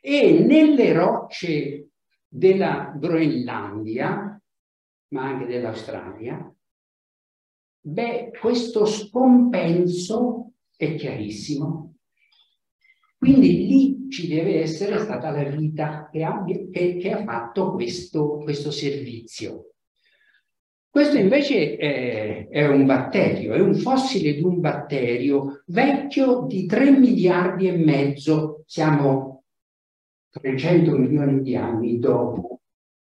E 0.00 0.44
nelle 0.46 0.92
rocce 0.92 1.88
della 2.28 2.94
Groenlandia, 2.96 4.35
ma 5.08 5.24
anche 5.24 5.46
dell'Australia, 5.46 6.54
beh, 7.80 8.30
questo 8.40 8.84
scompenso 8.86 10.52
è 10.76 10.94
chiarissimo. 10.94 11.94
Quindi 13.18 13.66
lì 13.66 14.08
ci 14.10 14.28
deve 14.28 14.60
essere 14.60 14.98
stata 14.98 15.30
la 15.30 15.44
vita 15.44 16.08
che, 16.12 16.22
abbia, 16.22 16.58
che, 16.70 16.96
che 16.96 17.12
ha 17.12 17.24
fatto 17.24 17.72
questo, 17.72 18.38
questo, 18.38 18.70
servizio. 18.70 19.72
Questo 20.88 21.18
invece 21.18 21.76
è, 21.76 22.48
è, 22.48 22.66
un 22.66 22.86
batterio, 22.86 23.54
è 23.54 23.60
un 23.60 23.74
fossile 23.74 24.34
di 24.34 24.42
un 24.42 24.60
batterio 24.60 25.62
vecchio 25.66 26.46
di 26.46 26.66
3 26.66 26.90
miliardi 26.90 27.68
e 27.68 27.76
mezzo, 27.76 28.62
siamo 28.66 29.44
300 30.30 30.96
milioni 30.96 31.42
di 31.42 31.56
anni 31.56 31.98
dopo 31.98 32.56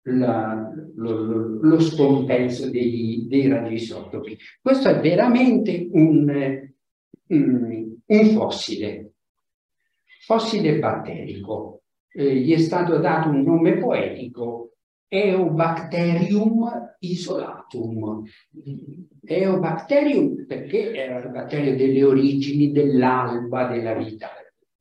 la, 0.02 0.72
lo, 0.96 1.58
lo, 1.60 1.80
scompenso 1.80 2.70
dei, 2.70 3.26
dei 3.28 3.48
radioisotopi. 3.48 4.38
Questo 4.60 4.88
è 4.88 5.00
veramente 5.00 5.88
un, 5.92 6.70
un, 7.26 7.96
un 8.06 8.24
fossile, 8.30 9.12
fossile 10.24 10.78
batterico. 10.78 11.82
Eh, 12.12 12.36
gli 12.36 12.52
è 12.52 12.58
stato 12.58 12.98
dato 12.98 13.28
un 13.28 13.42
nome 13.42 13.76
poetico, 13.76 14.72
Eobacterium 15.12 16.94
isolatum. 17.00 18.22
Eobacterium 19.24 20.46
perché 20.46 20.94
era 20.94 21.18
il 21.18 21.30
batterio 21.30 21.76
delle 21.76 22.04
origini 22.04 22.70
dell'alba 22.70 23.66
della 23.66 23.94
vita. 23.94 24.28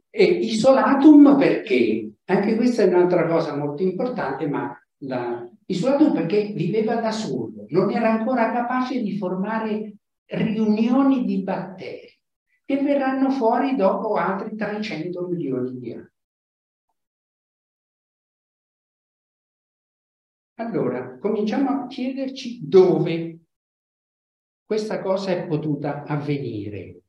E 0.10 0.24
isolatum 0.24 1.36
perché? 1.38 2.12
Anche 2.26 2.56
questa 2.56 2.84
è 2.84 2.88
un'altra 2.88 3.26
cosa 3.26 3.56
molto 3.56 3.82
importante, 3.82 4.48
ma 4.48 4.76
la, 5.00 5.48
isolato 5.66 6.12
perché 6.12 6.52
viveva 6.54 6.96
da 6.96 7.12
solo, 7.12 7.66
non 7.70 7.92
era 7.92 8.12
ancora 8.12 8.52
capace 8.52 9.02
di 9.02 9.18
formare 9.18 9.98
riunioni 10.26 11.26
di 11.26 11.42
batteri 11.42 12.18
che 12.66 12.78
verranno 12.82 13.32
fuori 13.32 13.76
dopo 13.76 14.14
altri 14.16 14.56
300 14.56 15.28
milioni 15.28 15.80
di 15.80 15.94
anni. 15.94 16.08
Allora, 20.60 21.18
cominciamo 21.18 21.70
a 21.70 21.88
chiederci 21.88 22.60
dove 22.68 23.40
questa 24.66 25.02
cosa 25.02 25.32
è 25.32 25.48
potuta 25.48 26.04
avvenire. 26.04 27.02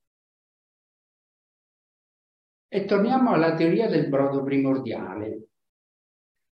E 2.69 2.85
torniamo 2.85 3.33
alla 3.33 3.55
teoria 3.55 3.89
del 3.89 4.09
brodo 4.09 4.45
primordiale 4.45 5.50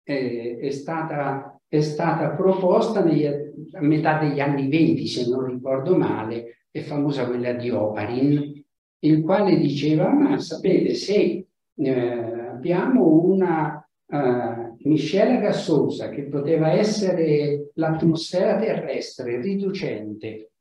eh, 0.05 0.57
è, 0.61 0.69
stata, 0.69 1.59
è, 1.67 1.81
stata, 1.81 2.29
proposta 2.35 3.03
negli, 3.03 3.25
a 3.25 3.81
metà 3.81 4.19
degli 4.19 4.39
anni 4.39 4.69
20, 4.69 5.07
se 5.07 5.27
non 5.27 5.45
ricordo 5.45 5.97
male, 5.97 6.59
è 6.69 6.81
famosa 6.81 7.25
quella 7.25 7.53
di 7.53 7.71
Oparin, 7.71 8.63
il 8.99 9.23
quale 9.23 9.57
diceva, 9.57 10.09
ma 10.11 10.37
sapete, 10.37 10.93
se 10.93 11.47
eh, 11.75 11.89
abbiamo 11.89 13.23
una 13.23 13.85
uh, 14.05 14.77
miscela 14.87 15.39
gassosa 15.39 16.09
che 16.09 16.23
poteva 16.23 16.71
essere 16.71 17.71
l'atmosfera 17.73 18.57
terrestre 18.57 19.41
riducente, 19.41 20.51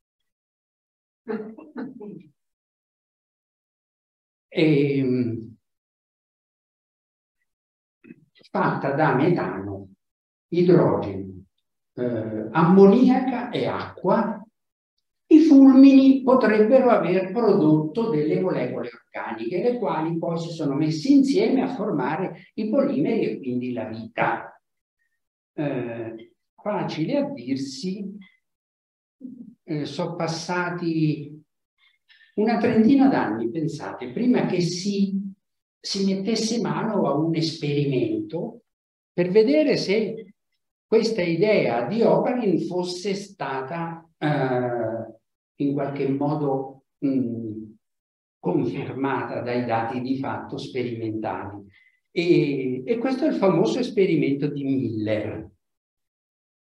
e, 4.49 5.44
fatta 8.55 8.93
da 8.93 9.17
metano, 9.17 9.89
idrogeno, 10.53 11.43
eh, 11.95 12.49
ammoniaca 12.53 13.51
e 13.51 13.67
acqua, 13.67 14.47
i 15.27 15.41
fulmini 15.41 16.23
potrebbero 16.23 16.91
aver 16.91 17.33
prodotto 17.33 18.11
delle 18.11 18.39
molecole 18.39 18.91
organiche, 18.93 19.61
le 19.61 19.79
quali 19.79 20.17
poi 20.19 20.39
si 20.39 20.51
sono 20.51 20.77
messe 20.77 21.09
insieme 21.09 21.63
a 21.63 21.75
formare 21.75 22.53
i 22.55 22.69
polimeri 22.69 23.25
e 23.25 23.39
quindi 23.41 23.73
la 23.73 23.87
vita. 23.87 24.63
Eh, 25.53 26.33
facile 26.55 27.17
a 27.17 27.31
dirsi, 27.31 28.17
eh, 29.65 29.85
sono 29.85 30.15
passati 30.15 31.43
una 32.35 32.59
trentina 32.59 33.09
d'anni, 33.09 33.51
pensate, 33.51 34.13
prima 34.13 34.47
che 34.47 34.61
si 34.61 35.24
si 35.85 36.07
mettesse 36.07 36.63
mano 36.63 37.07
a 37.07 37.13
un 37.13 37.35
esperimento 37.35 38.63
per 39.13 39.29
vedere 39.29 39.77
se 39.77 40.33
questa 40.87 41.21
idea 41.21 41.87
di 41.87 42.01
Oparin 42.01 42.59
fosse 42.61 43.13
stata 43.13 44.03
eh, 44.17 45.57
in 45.57 45.75
qualche 45.75 46.09
modo 46.09 46.85
mh, 47.01 47.73
confermata 48.39 49.43
dai 49.43 49.67
dati 49.67 50.01
di 50.01 50.17
fatto 50.17 50.57
sperimentali. 50.57 51.67
E, 52.11 52.83
e 52.83 52.97
questo 52.97 53.27
è 53.27 53.29
il 53.29 53.35
famoso 53.35 53.79
esperimento 53.79 54.49
di 54.49 54.65
Miller, 54.65 55.51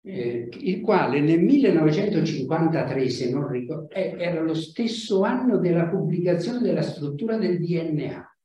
eh, 0.05 0.49
il 0.61 0.81
quale 0.81 1.21
nel 1.21 1.43
1953, 1.43 3.09
se 3.09 3.31
non 3.33 3.49
ricordo, 3.49 3.91
eh, 3.91 4.15
era 4.17 4.43
lo 4.43 4.55
stesso 4.55 5.23
anno 5.23 5.59
della 5.59 5.89
pubblicazione 5.89 6.61
della 6.61 6.83
struttura 6.83 7.37
del 7.37 7.59
DNA 7.59 8.38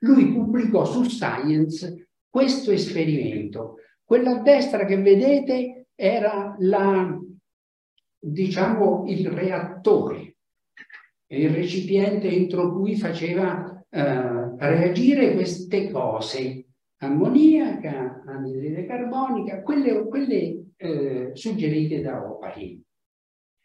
lui 0.00 0.32
pubblicò 0.32 0.84
su 0.84 1.02
Science 1.04 2.08
questo 2.28 2.70
esperimento. 2.70 3.76
Quella 4.04 4.38
a 4.38 4.42
destra 4.42 4.84
che 4.84 4.96
vedete 4.96 5.86
era 5.94 6.54
la, 6.58 7.18
diciamo, 8.18 9.04
il 9.06 9.28
reattore, 9.30 10.36
il 11.28 11.50
recipiente 11.50 12.28
entro 12.28 12.72
cui 12.72 12.96
faceva 12.96 13.84
eh, 13.88 14.56
reagire 14.58 15.34
queste 15.34 15.90
cose, 15.90 16.66
ammoniaca, 16.98 18.22
anidride 18.26 18.86
carbonica, 18.86 19.62
quelle, 19.62 20.04
quelle 20.06 20.64
eh, 20.76 21.30
suggerite 21.34 22.00
da 22.00 22.28
Opari. 22.28 22.82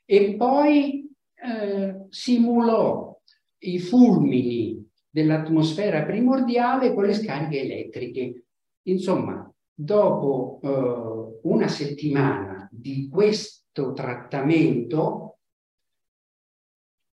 E 0.05 0.35
poi 0.35 1.09
eh, 1.33 2.05
simulò 2.09 3.19
i 3.59 3.79
fulmini 3.79 4.84
dell'atmosfera 5.15 6.03
primordiale 6.03 6.93
con 6.93 7.05
le 7.05 7.13
scariche 7.13 7.61
elettriche. 7.61 8.43
Insomma, 8.87 9.49
dopo 9.73 10.59
eh, 10.61 11.39
una 11.43 11.69
settimana 11.69 12.67
di 12.69 13.07
questo 13.09 13.93
trattamento 13.93 15.37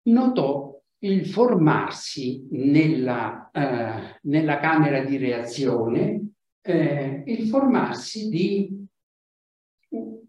notò 0.10 0.78
il 1.04 1.26
formarsi 1.26 2.46
nella, 2.52 3.50
eh, 3.52 4.20
nella 4.24 4.60
camera 4.60 5.02
di 5.02 5.16
reazione, 5.16 6.32
eh, 6.60 7.24
il 7.26 7.48
formarsi 7.48 8.28
di 8.28 8.86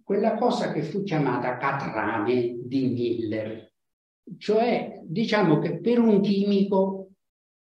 quella 0.04 0.36
cosa 0.36 0.70
che 0.70 0.82
fu 0.82 1.02
chiamata 1.02 1.56
catrame 1.56 2.58
di 2.62 2.86
Miller. 2.90 3.72
Cioè, 4.38 5.00
diciamo 5.02 5.58
che 5.58 5.80
per 5.80 5.98
un 5.98 6.20
chimico 6.20 6.95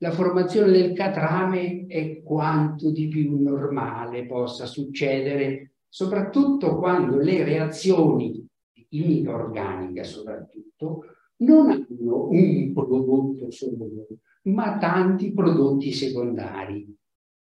la 0.02 0.10
formazione 0.10 0.72
del 0.72 0.94
catrame 0.94 1.86
è 1.86 2.22
quanto 2.24 2.90
di 2.90 3.06
più 3.06 3.40
normale 3.40 4.26
possa 4.26 4.66
succedere, 4.66 5.74
soprattutto 5.88 6.76
quando 6.76 7.18
le 7.18 7.44
reazioni 7.44 8.44
di 8.88 9.24
organica, 9.28 10.02
soprattutto, 10.02 11.04
non 11.36 11.70
hanno 11.70 12.28
un 12.30 12.72
prodotto 12.74 13.52
solo, 13.52 14.08
ma 14.42 14.76
tanti 14.78 15.32
prodotti 15.32 15.92
secondari. 15.92 16.92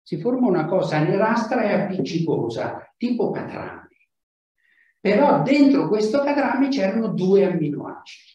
Si 0.00 0.20
forma 0.20 0.46
una 0.46 0.66
cosa 0.66 1.02
nerastra 1.02 1.64
e 1.64 1.72
appiccicosa, 1.72 2.94
tipo 2.96 3.30
catrame. 3.32 3.88
Però 5.00 5.42
dentro 5.42 5.88
questo 5.88 6.22
catrame 6.22 6.68
c'erano 6.68 7.08
due 7.08 7.46
amminoacidi. 7.46 8.32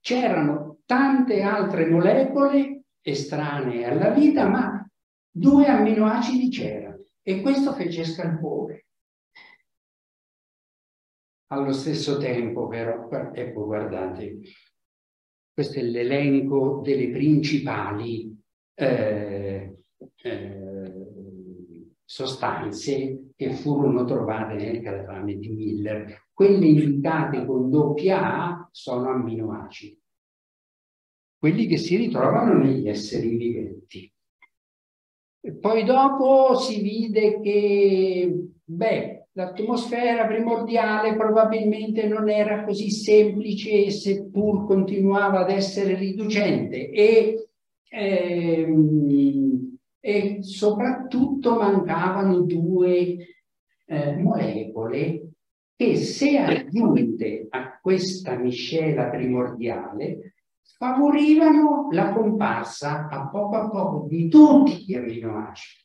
C'erano 0.00 0.78
tante 0.86 1.42
altre 1.42 1.86
molecole 1.86 2.79
estranee 3.02 3.84
alla 3.84 4.10
vita, 4.10 4.48
ma 4.48 4.88
due 5.30 5.66
amminoacidi 5.66 6.48
c'erano 6.48 7.04
e 7.22 7.40
questo 7.40 7.72
fece 7.72 8.04
scalpore. 8.04 8.86
Allo 11.52 11.72
stesso 11.72 12.16
tempo, 12.18 12.68
però, 12.68 13.08
ecco, 13.32 13.64
guardate, 13.64 14.38
questo 15.52 15.78
è 15.80 15.82
l'elenco 15.82 16.80
delle 16.82 17.10
principali 17.10 18.40
eh, 18.74 19.76
eh, 20.22 21.06
sostanze 22.04 23.32
che 23.36 23.50
furono 23.52 24.04
trovate 24.04 24.54
nel 24.54 24.80
catrame 24.80 25.36
di 25.36 25.48
Miller. 25.48 26.28
Quelle 26.32 26.66
indicate 26.66 27.44
con 27.44 27.68
doppia 27.68 28.20
A 28.20 28.68
sono 28.70 29.10
amminoacidi, 29.10 29.99
quelli 31.40 31.66
che 31.66 31.78
si 31.78 31.96
ritrovano 31.96 32.62
negli 32.62 32.86
esseri 32.86 33.34
viventi. 33.34 34.12
E 35.42 35.52
poi 35.54 35.84
dopo 35.84 36.54
si 36.56 36.82
vide 36.82 37.40
che, 37.40 38.48
beh, 38.62 39.28
l'atmosfera 39.32 40.26
primordiale 40.26 41.16
probabilmente 41.16 42.06
non 42.06 42.28
era 42.28 42.62
così 42.62 42.90
semplice, 42.90 43.90
seppur 43.90 44.66
continuava 44.66 45.40
ad 45.40 45.50
essere 45.50 45.94
riducente 45.94 46.90
e 46.90 47.48
ehm, 47.88 49.40
e 50.00 50.38
soprattutto 50.42 51.56
mancavano 51.56 52.40
due 52.40 53.16
eh, 53.84 54.16
molecole 54.16 55.32
che 55.76 55.96
se 55.96 56.38
aggiunte 56.38 57.46
a 57.50 57.78
questa 57.80 58.36
miscela 58.36 59.10
primordiale 59.10 60.29
favorivano 60.76 61.88
la 61.90 62.12
comparsa 62.12 63.08
a 63.08 63.28
poco 63.28 63.56
a 63.56 63.68
poco 63.68 64.06
di 64.08 64.28
tutti 64.28 64.84
gli 64.84 64.94
amminoacidi, 64.94 65.84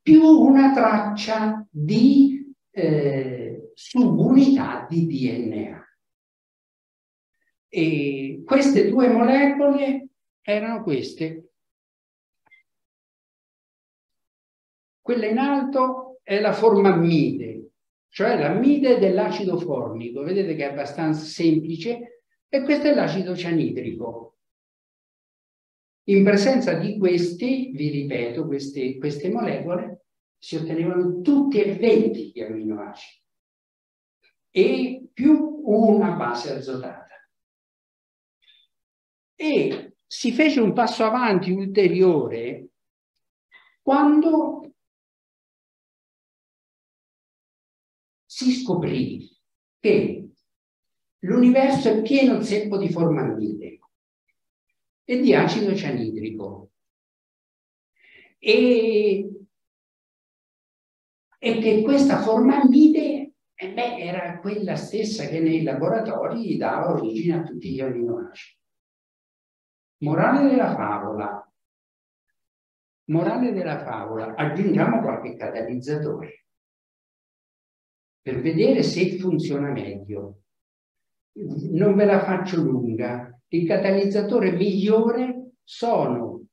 più 0.00 0.22
una 0.22 0.72
traccia 0.72 1.66
di 1.70 2.54
eh, 2.70 3.70
subunità 3.74 4.86
di 4.88 5.06
DNA. 5.06 5.80
E 7.68 8.42
queste 8.44 8.90
due 8.90 9.08
molecole 9.08 10.08
erano 10.42 10.82
queste 10.82 11.52
Quella 15.02 15.26
in 15.26 15.38
alto 15.38 16.20
è 16.22 16.40
la 16.40 16.52
formammide, 16.52 17.70
cioè 18.08 18.38
l'ammide 18.38 19.00
dell'acido 19.00 19.58
formico. 19.58 20.22
Vedete 20.22 20.54
che 20.54 20.68
è 20.68 20.70
abbastanza 20.70 21.24
semplice. 21.24 22.21
E 22.54 22.64
questo 22.64 22.88
è 22.88 22.94
l'acido 22.94 23.34
cianidrico. 23.34 24.36
In 26.08 26.22
presenza 26.22 26.74
di 26.74 26.98
questi, 26.98 27.70
vi 27.72 27.88
ripeto, 27.88 28.46
queste, 28.46 28.98
queste 28.98 29.30
molecole, 29.30 30.04
si 30.36 30.56
ottenevano 30.56 31.22
tutti 31.22 31.62
e 31.62 31.74
20 31.74 32.32
gli 32.34 32.40
amminoacidi 32.42 33.22
e 34.50 35.08
più 35.14 35.62
una 35.64 36.10
base 36.10 36.52
azotata. 36.52 37.26
E 39.34 39.94
si 40.06 40.30
fece 40.32 40.60
un 40.60 40.74
passo 40.74 41.04
avanti 41.04 41.52
ulteriore 41.52 42.68
quando 43.80 44.74
si 48.26 48.52
scoprì 48.52 49.26
che 49.80 50.21
l'universo 51.24 51.88
è 51.90 52.02
pieno 52.02 52.40
zeppo 52.40 52.76
di 52.78 52.90
formaldide 52.90 53.80
e 55.04 55.20
di 55.20 55.34
acido 55.34 55.74
cianidrico 55.74 56.70
e, 58.38 59.30
e 61.38 61.58
che 61.58 61.82
questa 61.82 62.20
formaldide 62.22 63.32
eh 63.54 63.72
beh, 63.72 63.98
era 63.98 64.40
quella 64.40 64.74
stessa 64.74 65.26
che 65.26 65.38
nei 65.38 65.62
laboratori 65.62 66.56
dava 66.56 66.94
origine 66.94 67.38
a 67.38 67.42
tutti 67.44 67.72
gli 67.72 67.80
aminoacidi. 67.80 68.60
Morale 69.98 70.48
della 70.48 70.74
favola. 70.74 71.52
Morale 73.04 73.52
della 73.52 73.84
favola, 73.84 74.34
aggiungiamo 74.34 75.00
qualche 75.00 75.36
catalizzatore 75.36 76.46
per 78.20 78.40
vedere 78.40 78.82
se 78.82 79.18
funziona 79.18 79.70
meglio. 79.70 80.41
Non 81.34 81.94
ve 81.94 82.04
la 82.04 82.20
faccio 82.20 82.62
lunga. 82.62 83.38
Il 83.48 83.66
catalizzatore 83.66 84.52
migliore 84.52 85.52
sono 85.62 86.46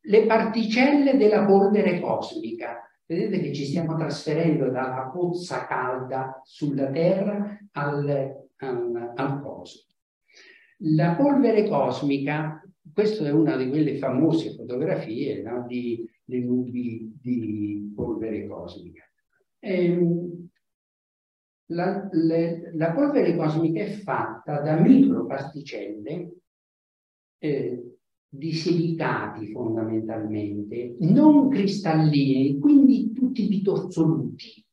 le 0.00 0.26
particelle 0.26 1.16
della 1.16 1.44
polvere 1.44 2.00
cosmica. 2.00 2.80
Vedete 3.06 3.40
che 3.40 3.52
ci 3.52 3.64
stiamo 3.64 3.96
trasferendo 3.96 4.70
dalla 4.70 5.10
pozza 5.12 5.66
calda 5.66 6.40
sulla 6.42 6.90
Terra 6.90 7.58
al, 7.72 8.46
al, 8.56 9.12
al 9.14 9.42
cosmo. 9.42 9.82
La 10.78 11.14
polvere 11.14 11.68
cosmica, 11.68 12.62
questa 12.92 13.24
è 13.24 13.30
una 13.30 13.56
di 13.56 13.68
quelle 13.68 13.96
famose 13.96 14.54
fotografie 14.54 15.42
no, 15.42 15.64
di, 15.66 16.04
di 16.24 16.44
nubi 16.44 17.16
di 17.20 17.92
polvere 17.94 18.46
cosmica. 18.46 19.02
Ehm, 19.60 20.48
la, 21.66 22.08
le, 22.12 22.72
la 22.74 22.92
polvere 22.92 23.36
cosmica 23.36 23.80
è 23.82 23.90
fatta 23.90 24.60
da 24.60 24.76
microparticelle 24.76 26.32
eh, 27.38 27.96
di 28.28 28.52
silicati 28.52 29.50
fondamentalmente, 29.52 30.96
non 31.00 31.48
cristallini, 31.48 32.58
quindi 32.58 33.12
tutti 33.12 33.46
bitozzoluti, 33.46 34.64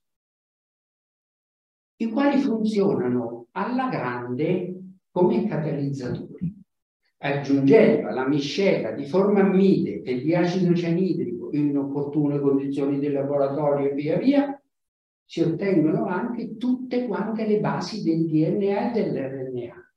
i 1.97 2.09
quali 2.09 2.39
funzionano 2.39 3.47
alla 3.51 3.87
grande 3.89 4.79
come 5.11 5.47
catalizzatori. 5.47 6.59
Aggiungendo 7.23 8.07
alla 8.07 8.27
miscela 8.27 8.91
di 8.93 9.05
formammide 9.05 10.01
e 10.01 10.21
di 10.21 10.33
acido 10.33 10.73
cianidrico 10.73 11.49
in 11.51 11.77
opportune 11.77 12.39
condizioni 12.39 12.97
del 12.97 13.13
laboratorio 13.13 13.91
e 13.91 13.93
via 13.93 14.17
via, 14.17 14.60
si 15.31 15.39
ottengono 15.39 16.07
anche 16.07 16.57
tutte 16.57 17.07
quante 17.07 17.47
le 17.47 17.61
basi 17.61 18.03
del 18.03 18.25
DNA 18.25 18.89
e 18.89 18.91
dell'RNA. 18.91 19.93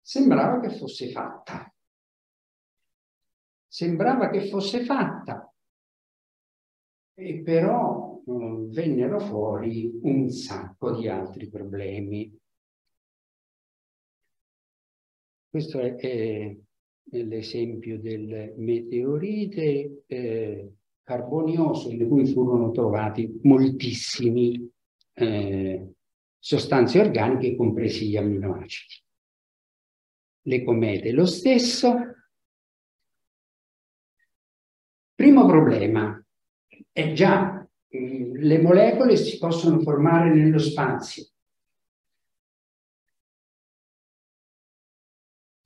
Sembrava 0.00 0.58
che 0.58 0.70
fosse 0.70 1.12
fatta. 1.12 1.72
Sembrava 3.68 4.30
che 4.30 4.48
fosse 4.48 4.84
fatta. 4.84 5.48
E 7.14 7.40
però 7.42 8.20
eh, 8.26 8.66
vennero 8.66 9.20
fuori 9.20 9.96
un 10.02 10.28
sacco 10.28 10.98
di 10.98 11.06
altri 11.06 11.48
problemi. 11.48 12.36
Questo 15.50 15.78
è, 15.78 15.94
è 15.94 16.56
l'esempio 17.10 18.00
del 18.00 18.54
meteorite. 18.56 20.02
Eh, 20.08 20.72
carbonioso 21.04 21.90
in 21.90 22.08
cui 22.08 22.26
furono 22.26 22.70
trovati 22.72 23.40
moltissimi 23.42 24.68
eh, 25.12 25.92
sostanze 26.38 27.00
organiche, 27.00 27.54
compresi 27.54 28.08
gli 28.08 28.16
amminoacidi. 28.16 29.02
Le 30.46 30.64
comete 30.64 31.12
lo 31.12 31.26
stesso. 31.26 31.94
Primo 35.14 35.46
problema, 35.46 36.22
è 36.90 37.12
già 37.12 37.64
le 37.96 38.60
molecole 38.60 39.16
si 39.16 39.38
possono 39.38 39.80
formare 39.80 40.34
nello 40.34 40.58
spazio. 40.58 41.26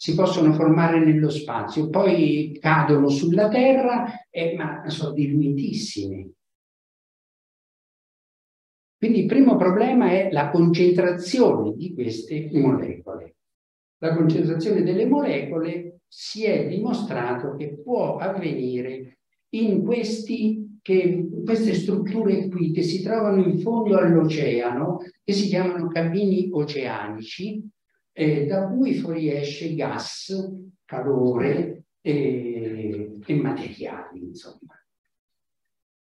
Si 0.09 0.15
possono 0.15 0.55
formare 0.55 1.05
nello 1.05 1.29
spazio, 1.29 1.91
poi 1.91 2.57
cadono 2.59 3.11
sulla 3.11 3.51
Terra, 3.51 4.27
eh, 4.31 4.55
ma 4.57 4.89
sono 4.89 5.13
diluitissime. 5.13 6.31
Quindi 8.97 9.19
il 9.21 9.27
primo 9.27 9.57
problema 9.57 10.09
è 10.09 10.31
la 10.33 10.49
concentrazione 10.49 11.75
di 11.77 11.93
queste 11.93 12.49
molecole. 12.55 13.37
La 13.99 14.15
concentrazione 14.17 14.83
delle 14.83 15.05
molecole 15.05 15.99
si 16.09 16.47
è 16.47 16.67
dimostrato 16.67 17.55
che 17.57 17.77
può 17.77 18.17
avvenire 18.17 19.19
in 19.51 19.85
questi, 19.85 20.79
che, 20.81 21.29
queste 21.45 21.75
strutture 21.75 22.49
qui 22.49 22.73
che 22.73 22.83
si 22.83 23.03
trovano 23.03 23.43
in 23.43 23.59
fondo 23.59 23.99
all'oceano, 23.99 25.01
che 25.23 25.35
si 25.35 25.49
chiamano 25.49 25.89
cabini 25.89 26.49
oceanici, 26.51 27.63
eh, 28.19 28.47
da 28.47 28.67
cui 28.67 28.95
fuoriesce 28.95 29.77
gas, 29.77 30.35
calore 30.85 31.85
e, 32.01 33.17
e 33.25 33.35
materiali, 33.35 34.25
insomma. 34.25 34.75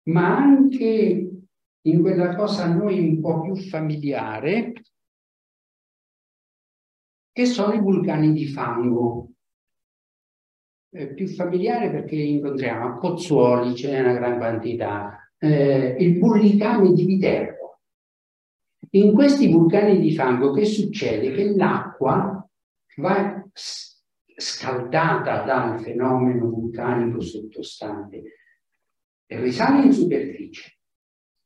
Ma 0.03 0.37
anche 0.37 1.31
in 1.81 2.01
quella 2.01 2.35
cosa 2.35 2.65
a 2.65 2.71
noi 2.71 2.99
un 2.99 3.19
po' 3.19 3.41
più 3.41 3.55
familiare, 3.55 4.73
che 7.31 7.45
sono 7.47 7.73
i 7.73 7.79
vulcani 7.79 8.31
di 8.31 8.45
fango. 8.45 9.31
Eh, 10.91 11.15
più 11.15 11.25
familiare 11.25 11.89
perché 11.89 12.15
incontriamo 12.15 12.89
a 12.89 12.97
Pozzuoli, 12.99 13.75
ce 13.75 13.89
n'è 13.89 14.01
una 14.01 14.13
gran 14.13 14.37
quantità, 14.37 15.31
eh, 15.39 15.95
il 15.97 16.19
bullicame 16.19 16.93
di 16.93 17.05
Viterbo. 17.05 17.52
In 18.95 19.13
questi 19.13 19.51
vulcani 19.51 19.99
di 19.99 20.13
fango 20.13 20.51
che 20.51 20.65
succede? 20.65 21.31
Che 21.31 21.55
l'acqua 21.55 22.47
va 22.97 23.43
scaldata 24.35 25.43
dal 25.43 25.79
fenomeno 25.81 26.47
vulcanico 26.49 27.19
sottostante 27.19 28.23
e 29.25 29.39
risale 29.39 29.85
in 29.85 29.93
superficie 29.93 30.77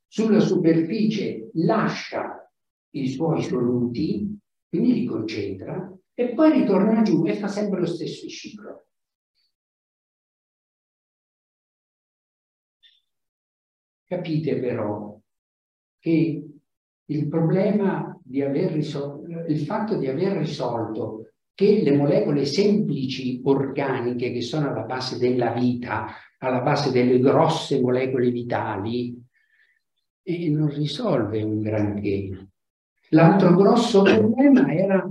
sulla 0.08 0.40
superficie 0.40 1.50
lascia 1.54 2.50
i 2.94 3.08
suoi 3.08 3.42
soluti, 3.42 4.38
quindi 4.68 4.94
li 4.94 5.04
concentra, 5.04 5.94
e 6.14 6.34
poi 6.34 6.52
ritorna 6.52 7.02
giù 7.02 7.24
e 7.26 7.34
fa 7.36 7.46
sempre 7.46 7.80
lo 7.80 7.86
stesso 7.86 8.26
ciclo. 8.26 8.86
Capite 14.04 14.58
però 14.58 15.20
che 15.98 16.57
il 17.10 17.28
problema 17.28 18.18
di 18.22 18.42
aver 18.42 18.72
risolto, 18.72 19.26
il 19.46 19.60
fatto 19.60 19.96
di 19.96 20.08
aver 20.08 20.36
risolto 20.36 21.30
che 21.54 21.80
le 21.82 21.96
molecole 21.96 22.44
semplici 22.44 23.40
organiche 23.44 24.30
che 24.30 24.42
sono 24.42 24.68
alla 24.70 24.82
base 24.82 25.18
della 25.18 25.52
vita, 25.52 26.06
alla 26.38 26.60
base 26.60 26.92
delle 26.92 27.18
grosse 27.18 27.80
molecole 27.80 28.30
vitali, 28.30 29.16
e 30.22 30.50
non 30.50 30.68
risolve 30.68 31.42
un 31.42 31.60
granché. 31.60 32.50
L'altro 33.10 33.54
grosso 33.54 34.02
problema 34.02 34.70
era 34.70 35.10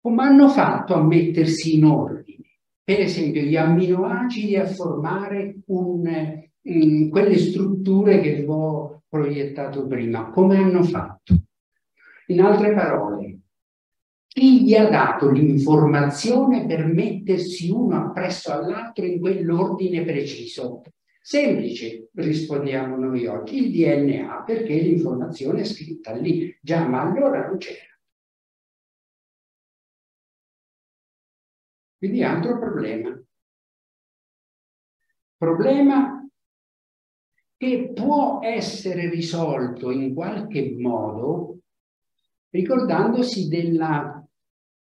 come 0.00 0.22
hanno 0.22 0.48
fatto 0.48 0.94
a 0.94 1.02
mettersi 1.02 1.76
in 1.76 1.86
ordine. 1.86 2.44
Per 2.84 3.00
esempio 3.00 3.40
gli 3.42 3.56
amminoacidi 3.56 4.56
a 4.56 4.66
formare 4.66 5.56
un, 5.66 6.45
quelle 7.10 7.38
strutture 7.38 8.20
che 8.20 8.34
vi 8.34 8.46
ho 8.48 9.02
proiettato 9.08 9.86
prima. 9.86 10.30
Come 10.30 10.56
hanno 10.56 10.82
fatto? 10.82 11.34
In 12.26 12.40
altre 12.40 12.74
parole, 12.74 13.38
chi 14.26 14.64
gli 14.64 14.74
ha 14.74 14.88
dato 14.88 15.30
l'informazione 15.30 16.66
per 16.66 16.84
mettersi 16.86 17.70
uno 17.70 17.96
appresso 17.96 18.52
all'altro 18.52 19.04
in 19.04 19.20
quell'ordine 19.20 20.04
preciso? 20.04 20.82
Semplice, 21.20 22.10
rispondiamo 22.14 22.96
noi 22.96 23.26
oggi, 23.26 23.56
il 23.58 23.70
DNA, 23.72 24.42
perché 24.42 24.74
l'informazione 24.74 25.60
è 25.60 25.64
scritta 25.64 26.12
lì, 26.12 26.56
già, 26.60 26.86
ma 26.86 27.00
allora 27.00 27.46
non 27.46 27.58
c'era. 27.58 27.96
Quindi 31.98 32.22
altro 32.22 32.58
problema. 32.58 33.20
Problema 35.36 36.15
che 37.56 37.92
può 37.94 38.40
essere 38.42 39.08
risolto 39.08 39.90
in 39.90 40.12
qualche 40.14 40.74
modo 40.76 41.58
ricordandosi 42.50 43.48
della, 43.48 44.24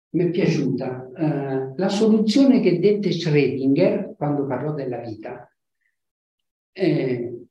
mi 0.09 0.23
è 0.23 0.29
piaciuta, 0.29 1.11
eh, 1.15 1.73
la 1.75 1.89
soluzione 1.89 2.61
che 2.61 2.79
dette 2.79 3.09
Schrödinger 3.09 4.15
quando 4.15 4.45
parlò 4.45 4.73
della 4.73 4.99
vita, 4.99 5.49
eh, 6.71 7.45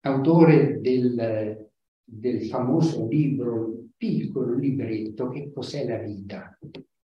autore 0.00 0.80
del, 0.80 1.70
del, 2.04 2.44
famoso 2.46 3.06
libro, 3.06 3.88
piccolo 3.96 4.54
libretto, 4.54 5.28
Che 5.28 5.50
cos'è 5.52 5.86
la 5.86 5.98
vita? 5.98 6.58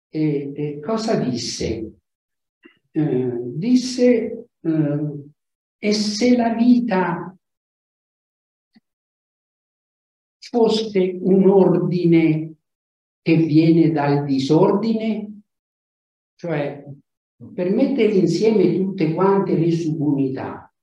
E, 0.10 0.52
e 0.54 0.80
cosa 0.82 1.16
disse? 1.16 1.94
Eh, 2.92 3.38
disse, 3.54 4.48
eh, 4.62 5.24
e 5.78 5.94
se 5.94 6.36
la 6.36 6.54
vita 6.54 7.29
fosse 10.50 11.18
un 11.22 11.48
ordine 11.48 12.56
che 13.22 13.36
viene 13.36 13.92
dal 13.92 14.26
disordine, 14.26 15.42
cioè 16.36 16.84
per 17.54 17.72
mettere 17.72 18.14
insieme 18.14 18.76
tutte 18.76 19.14
quante 19.14 19.56
le 19.56 19.72
subunità, 19.72 20.74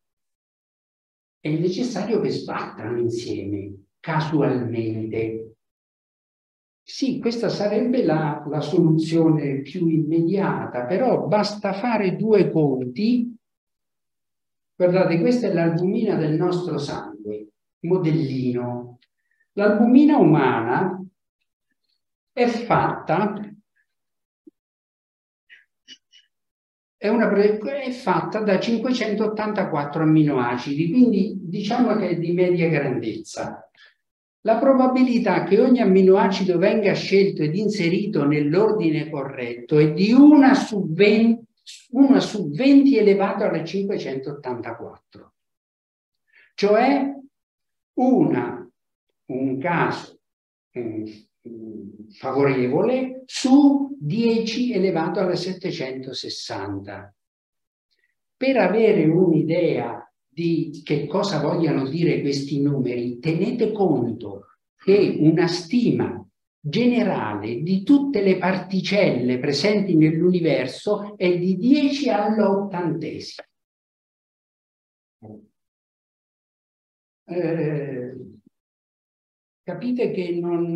è 1.40 1.50
necessario 1.50 2.20
che 2.20 2.30
sbattano 2.30 2.98
insieme, 2.98 3.84
casualmente. 4.00 5.54
Sì, 6.82 7.18
questa 7.18 7.48
sarebbe 7.48 8.04
la, 8.04 8.44
la 8.48 8.60
soluzione 8.60 9.60
più 9.60 9.88
immediata, 9.88 10.84
però 10.86 11.26
basta 11.26 11.72
fare 11.72 12.16
due 12.16 12.50
conti. 12.50 13.34
Guardate, 14.76 15.20
questa 15.20 15.48
è 15.48 15.52
l'albumina 15.52 16.14
del 16.14 16.36
nostro 16.36 16.78
sangue, 16.78 17.48
modellino. 17.80 18.98
L'albumina 19.56 20.18
umana 20.18 21.02
è 22.30 22.46
fatta 22.46 23.40
è, 26.98 27.08
una, 27.08 27.32
è 27.32 27.90
fatta 27.90 28.40
da 28.40 28.60
584 28.60 30.02
amminoacidi, 30.02 30.90
quindi 30.90 31.38
diciamo 31.40 31.96
che 31.96 32.10
è 32.10 32.16
di 32.16 32.32
media 32.32 32.68
grandezza. 32.68 33.70
La 34.40 34.58
probabilità 34.58 35.44
che 35.44 35.58
ogni 35.58 35.80
amminoacido 35.80 36.58
venga 36.58 36.92
scelto 36.92 37.42
ed 37.42 37.56
inserito 37.56 38.26
nell'ordine 38.26 39.08
corretto 39.08 39.78
è 39.78 39.92
di 39.92 40.12
1 40.12 40.54
su 40.54 40.86
20, 40.92 41.44
1 41.92 42.20
su 42.20 42.50
20 42.50 42.98
elevato 42.98 43.44
alle 43.44 43.64
584. 43.64 45.32
Cioè 46.54 47.14
una, 47.94 48.65
un 49.26 49.58
caso 49.58 50.20
favorevole 52.10 53.22
su 53.26 53.96
10 53.98 54.72
elevato 54.72 55.20
alla 55.20 55.34
760. 55.34 57.14
Per 58.36 58.56
avere 58.56 59.06
un'idea 59.06 60.12
di 60.28 60.82
che 60.84 61.06
cosa 61.06 61.40
vogliano 61.40 61.88
dire 61.88 62.20
questi 62.20 62.60
numeri, 62.60 63.18
tenete 63.18 63.72
conto 63.72 64.48
che 64.76 65.16
una 65.18 65.46
stima 65.46 66.22
generale 66.60 67.62
di 67.62 67.82
tutte 67.82 68.22
le 68.22 68.36
particelle 68.36 69.38
presenti 69.38 69.96
nell'universo 69.96 71.16
è 71.16 71.38
di 71.38 71.56
10 71.56 72.10
all'ottantesimo. 72.10 73.46
Eh, 77.28 78.35
capite 79.66 80.12
che 80.12 80.30
non, 80.40 80.74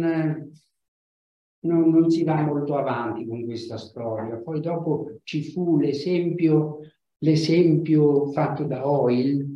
non, 1.61 1.91
non, 1.91 2.11
si 2.11 2.25
va 2.25 2.43
molto 2.43 2.77
avanti 2.77 3.25
con 3.25 3.45
questa 3.45 3.77
storia. 3.77 4.37
Poi 4.39 4.61
dopo 4.61 5.21
ci 5.23 5.45
fu 5.45 5.79
l'esempio, 5.79 6.81
fatto 8.33 8.65
da 8.65 8.85
Hoyle, 8.85 9.47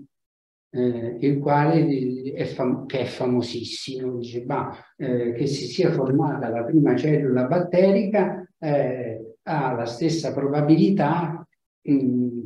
eh, 0.71 1.19
il 1.21 1.41
quale 1.41 2.33
è, 2.33 2.45
fam- 2.45 2.89
è 2.89 3.05
famosissimo, 3.05 4.19
dice 4.19 4.43
bah, 4.43 4.73
eh, 4.97 5.33
che 5.33 5.47
si 5.49 5.65
sia 5.65 5.91
formata 5.91 6.49
la 6.49 6.63
prima 6.63 6.95
cellula 6.95 7.47
batterica 7.47 8.49
eh, 8.57 9.39
ha 9.43 9.73
la 9.73 9.87
stessa 9.87 10.33
probabilità 10.33 11.45
mh, 11.83 12.41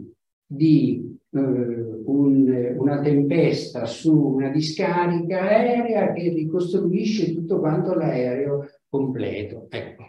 di 0.47 1.18
un, 1.31 2.75
una 2.79 3.01
tempesta 3.01 3.85
su 3.85 4.15
una 4.15 4.49
discarica 4.49 5.43
aerea 5.43 6.13
che 6.13 6.31
ricostruisce 6.31 7.35
tutto 7.35 7.59
quanto 7.59 7.95
l'aereo 7.95 8.67
completo. 8.89 9.67
Ecco. 9.69 10.05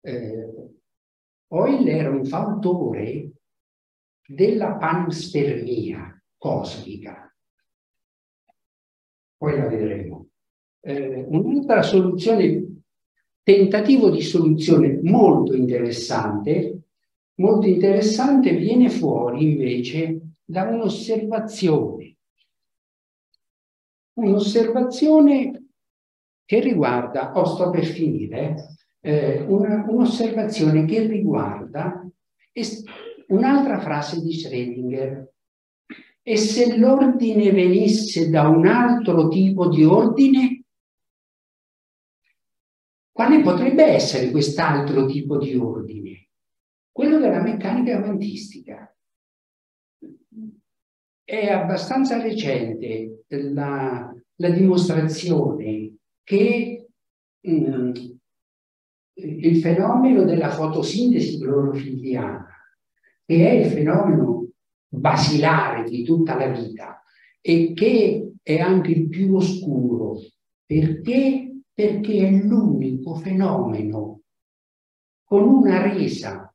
Eh, 0.00 0.52
Hoyle 1.48 1.90
era 1.90 2.10
un 2.10 2.24
fautore 2.24 3.30
della 4.26 4.74
panspermia 4.74 6.22
cosmica. 6.36 7.34
Poi 9.36 9.56
la 9.56 9.66
vedremo. 9.66 10.26
Eh, 10.80 11.24
un'altra 11.28 11.82
soluzione, 11.82 12.82
tentativo 13.42 14.10
di 14.10 14.20
soluzione 14.20 15.00
molto 15.02 15.54
interessante, 15.54 16.82
molto 17.36 17.66
interessante 17.66 18.54
viene 18.54 18.90
fuori 18.90 19.50
invece 19.50 20.27
da 20.50 20.62
un'osservazione. 20.62 22.16
Un'osservazione 24.14 25.72
che 26.46 26.60
riguarda, 26.60 27.32
oh 27.36 27.44
sto 27.44 27.68
per 27.68 27.84
finire, 27.84 28.78
eh, 29.00 29.42
un'osservazione 29.42 30.86
che 30.86 31.06
riguarda 31.06 32.02
un'altra 33.28 33.78
frase 33.78 34.22
di 34.22 34.32
Schrödinger. 34.32 35.26
E 36.22 36.36
se 36.38 36.78
l'ordine 36.78 37.52
venisse 37.52 38.30
da 38.30 38.48
un 38.48 38.66
altro 38.66 39.28
tipo 39.28 39.68
di 39.68 39.84
ordine, 39.84 40.64
quale 43.12 43.42
potrebbe 43.42 43.84
essere 43.84 44.30
quest'altro 44.30 45.04
tipo 45.04 45.36
di 45.36 45.54
ordine? 45.56 46.28
Quello 46.90 47.18
della 47.18 47.42
meccanica 47.42 48.00
quantistica. 48.00 48.92
È 51.28 51.46
abbastanza 51.50 52.22
recente 52.22 53.24
la, 53.26 54.10
la 54.36 54.48
dimostrazione 54.48 55.96
che 56.24 56.88
mh, 57.38 57.52
mm, 57.52 57.92
il 59.12 59.58
fenomeno 59.58 60.24
della 60.24 60.48
fotosintesi 60.48 61.38
clorofilliana, 61.38 62.48
che 63.26 63.46
è 63.46 63.52
il 63.52 63.66
fenomeno 63.66 64.48
basilare 64.88 65.84
di 65.90 66.02
tutta 66.02 66.34
la 66.34 66.46
vita 66.46 67.02
e 67.42 67.74
che 67.74 68.32
è 68.42 68.58
anche 68.58 68.92
il 68.92 69.10
più 69.10 69.34
oscuro, 69.34 70.16
perché, 70.64 71.60
perché 71.74 72.26
è 72.26 72.30
l'unico 72.30 73.16
fenomeno 73.16 74.22
con 75.24 75.46
una 75.46 75.82
resa. 75.82 76.50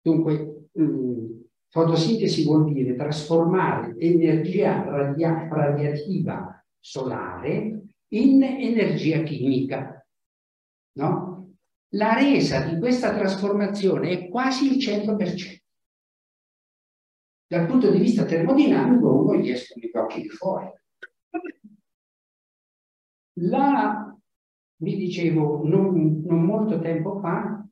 Dunque, 0.00 0.68
mh, 0.72 0.82
mm, 0.82 1.43
fotosintesi 1.74 2.44
vuol 2.44 2.72
dire 2.72 2.94
trasformare 2.94 3.96
energia 3.98 4.84
radia- 4.84 5.48
radiativa 5.50 6.64
solare 6.78 7.82
in 8.12 8.42
energia 8.44 9.24
chimica. 9.24 10.06
No? 10.96 11.34
la 11.94 12.14
resa 12.14 12.60
di 12.60 12.78
questa 12.78 13.14
trasformazione 13.14 14.10
è 14.10 14.28
quasi 14.28 14.72
il 14.72 14.78
100%. 14.78 15.62
Dal 17.46 17.66
punto 17.66 17.90
di 17.90 17.98
vista 17.98 18.24
termodinamico 18.24 19.22
uno 19.22 19.36
gli 19.36 19.50
escono 19.50 19.84
i 19.84 19.90
occhi 19.96 20.22
di 20.22 20.28
fuori. 20.28 20.70
La, 23.40 24.16
vi 24.76 24.96
dicevo, 24.96 25.62
non, 25.64 26.22
non 26.24 26.44
molto 26.44 26.80
tempo 26.80 27.18
fa, 27.20 27.63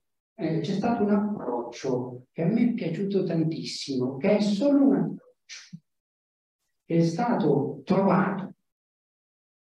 eh, 0.43 0.61
c'è 0.61 0.72
stato 0.72 1.05
un 1.05 1.11
approccio 1.11 2.26
che 2.32 2.43
a 2.43 2.47
me 2.47 2.70
è 2.70 2.72
piaciuto 2.74 3.24
tantissimo, 3.24 4.16
che 4.16 4.36
è 4.36 4.40
solo 4.40 4.84
un 4.84 4.95
approccio, 4.95 5.76
è 6.84 7.01
stato 7.01 7.80
trovato 7.84 8.55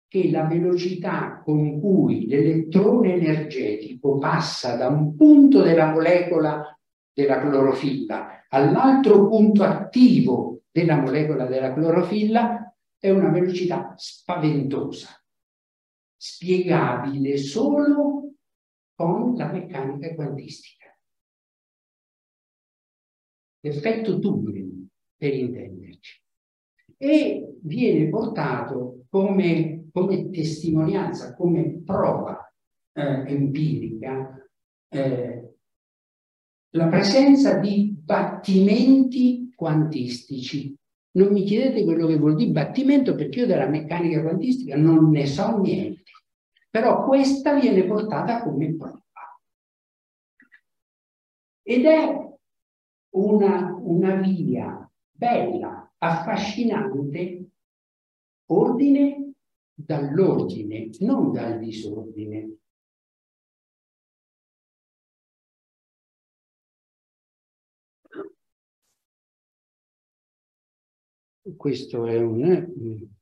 che 0.08 0.30
la 0.30 0.46
velocità 0.46 1.42
con 1.44 1.80
cui 1.80 2.28
l'elettrone 2.28 3.14
energetico 3.14 4.18
passa 4.18 4.76
da 4.76 4.88
un 4.88 5.16
punto 5.16 5.62
della 5.62 5.92
molecola 5.92 6.78
della 7.14 7.40
clorofilla 7.40 8.46
all'altro 8.50 9.30
punto 9.30 9.64
attivo 9.64 10.64
della 10.72 10.98
molecola 10.98 11.46
della 11.46 11.74
clorofilla 11.74 12.74
è 12.98 13.10
una 13.10 13.30
velocità 13.30 13.94
spaventosa, 13.96 15.10
spiegabile 16.18 17.38
solo 17.38 18.31
con 18.96 19.36
la 19.36 19.52
meccanica 19.52 20.14
quantistica. 20.16 20.96
L'effetto 23.62 24.20
Turing, 24.20 24.88
per 25.16 25.34
intenderci. 25.34 26.22
E 26.98 27.58
viene 27.62 28.10
portato 28.10 29.06
come 29.10 29.82
come 29.92 30.30
testimonianza, 30.30 31.36
come 31.36 31.82
prova 31.84 32.52
eh, 32.94 33.24
empirica, 33.28 34.48
eh, 34.90 35.56
la 36.74 36.88
presenza 36.88 37.58
di 37.60 37.94
battimenti 37.94 39.52
quantistici. 39.56 40.76
Non 41.14 41.34
mi 41.34 41.44
chiedete 41.44 41.84
quello 41.84 42.08
che 42.08 42.18
vuol 42.18 42.36
dire 42.36 42.52
battimento 42.52 43.16
perché 43.16 43.42
io 43.42 43.46
della 43.46 43.68
meccanica 43.68 44.22
quantistica 44.22 44.78
non 44.78 45.10
ne 45.10 45.26
so 45.26 45.60
niente, 45.60 46.01
però 46.72 47.04
questa 47.06 47.54
viene 47.60 47.86
portata 47.86 48.42
come 48.42 48.74
prova. 48.76 49.00
Ed 51.64 51.86
è 51.86 52.38
una, 53.10 53.76
una 53.76 54.16
via 54.16 54.90
bella, 55.12 55.94
affascinante, 55.98 57.50
ordine 58.48 59.34
dall'ordine, 59.74 60.90
non 61.00 61.32
dal 61.34 61.60
disordine. 61.60 62.56
Questo 71.58 72.06
è 72.06 72.18
un... 72.18 73.20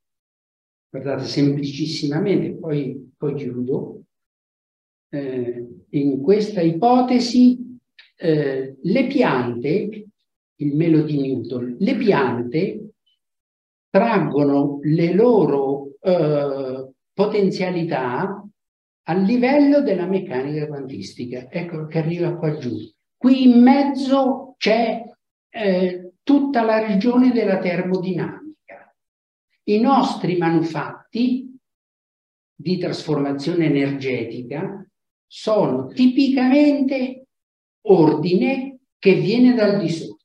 Guardate, 0.89 1.25
semplicissimamente, 1.25 2.57
poi, 2.57 3.13
poi 3.15 3.35
chiudo. 3.35 4.03
Eh, 5.11 5.67
in 5.89 6.21
questa 6.21 6.61
ipotesi 6.61 7.77
eh, 8.15 8.75
le 8.81 9.07
piante, 9.07 10.07
il 10.55 10.75
melo 10.75 11.03
di 11.03 11.19
Newton, 11.19 11.77
le 11.79 11.95
piante 11.95 12.89
traggono 13.89 14.79
le 14.83 15.13
loro 15.13 15.97
eh, 16.01 16.91
potenzialità 17.13 18.43
a 19.03 19.13
livello 19.13 19.81
della 19.81 20.05
meccanica 20.05 20.67
quantistica. 20.67 21.47
Ecco 21.49 21.85
che 21.87 21.97
arriva 21.99 22.35
qua 22.35 22.57
giù. 22.57 22.77
Qui 23.17 23.43
in 23.49 23.61
mezzo 23.61 24.55
c'è 24.57 25.03
eh, 25.49 26.11
tutta 26.23 26.63
la 26.63 26.85
regione 26.85 27.31
della 27.31 27.57
termodinamica. 27.57 28.38
I 29.69 29.79
nostri 29.79 30.35
manufatti 30.35 31.55
di 32.55 32.77
trasformazione 32.79 33.65
energetica 33.65 34.83
sono 35.27 35.85
tipicamente 35.89 37.27
ordine 37.81 38.79
che 38.97 39.13
viene 39.13 39.53
dal 39.53 39.79
di 39.79 39.89
sopra. 39.89 40.17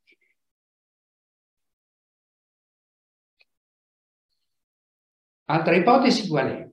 Altra 5.45 5.77
ipotesi 5.77 6.27
qual 6.27 6.49
è? 6.49 6.71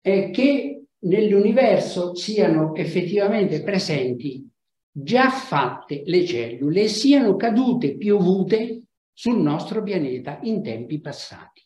È 0.00 0.30
che 0.30 0.84
nell'universo 1.00 2.14
siano 2.14 2.74
effettivamente 2.74 3.62
presenti 3.62 4.50
già 4.90 5.28
fatte 5.28 6.04
le 6.06 6.24
cellule 6.24 6.88
siano 6.88 7.36
cadute, 7.36 7.98
piovute 7.98 8.86
sul 9.20 9.38
nostro 9.38 9.82
pianeta 9.82 10.38
in 10.44 10.62
tempi 10.62 10.98
passati. 10.98 11.62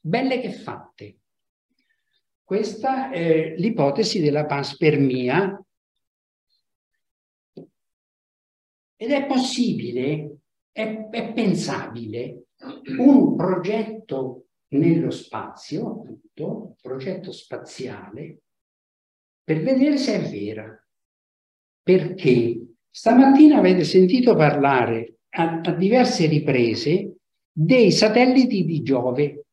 Belle 0.00 0.40
che 0.40 0.50
fatte. 0.50 1.18
Questa 2.42 3.12
è 3.12 3.54
l'ipotesi 3.56 4.20
della 4.20 4.46
panspermia 4.46 5.64
ed 8.96 9.10
è 9.12 9.26
possibile, 9.26 10.38
è, 10.72 11.08
è 11.08 11.32
pensabile 11.32 12.46
un 12.98 13.36
progetto 13.36 14.46
nello 14.70 15.10
spazio, 15.10 16.00
appunto, 16.00 16.74
progetto 16.82 17.30
spaziale, 17.30 18.40
per 19.44 19.62
vedere 19.62 19.98
se 19.98 20.14
è 20.14 20.28
vera. 20.28 20.84
Perché 21.80 22.74
stamattina 22.90 23.58
avete 23.58 23.84
sentito 23.84 24.34
parlare 24.34 25.17
a, 25.38 25.60
a 25.62 25.72
diverse 25.72 26.26
riprese 26.26 27.16
dei 27.50 27.92
satelliti 27.92 28.64
di 28.64 28.82
Giove. 28.82 29.44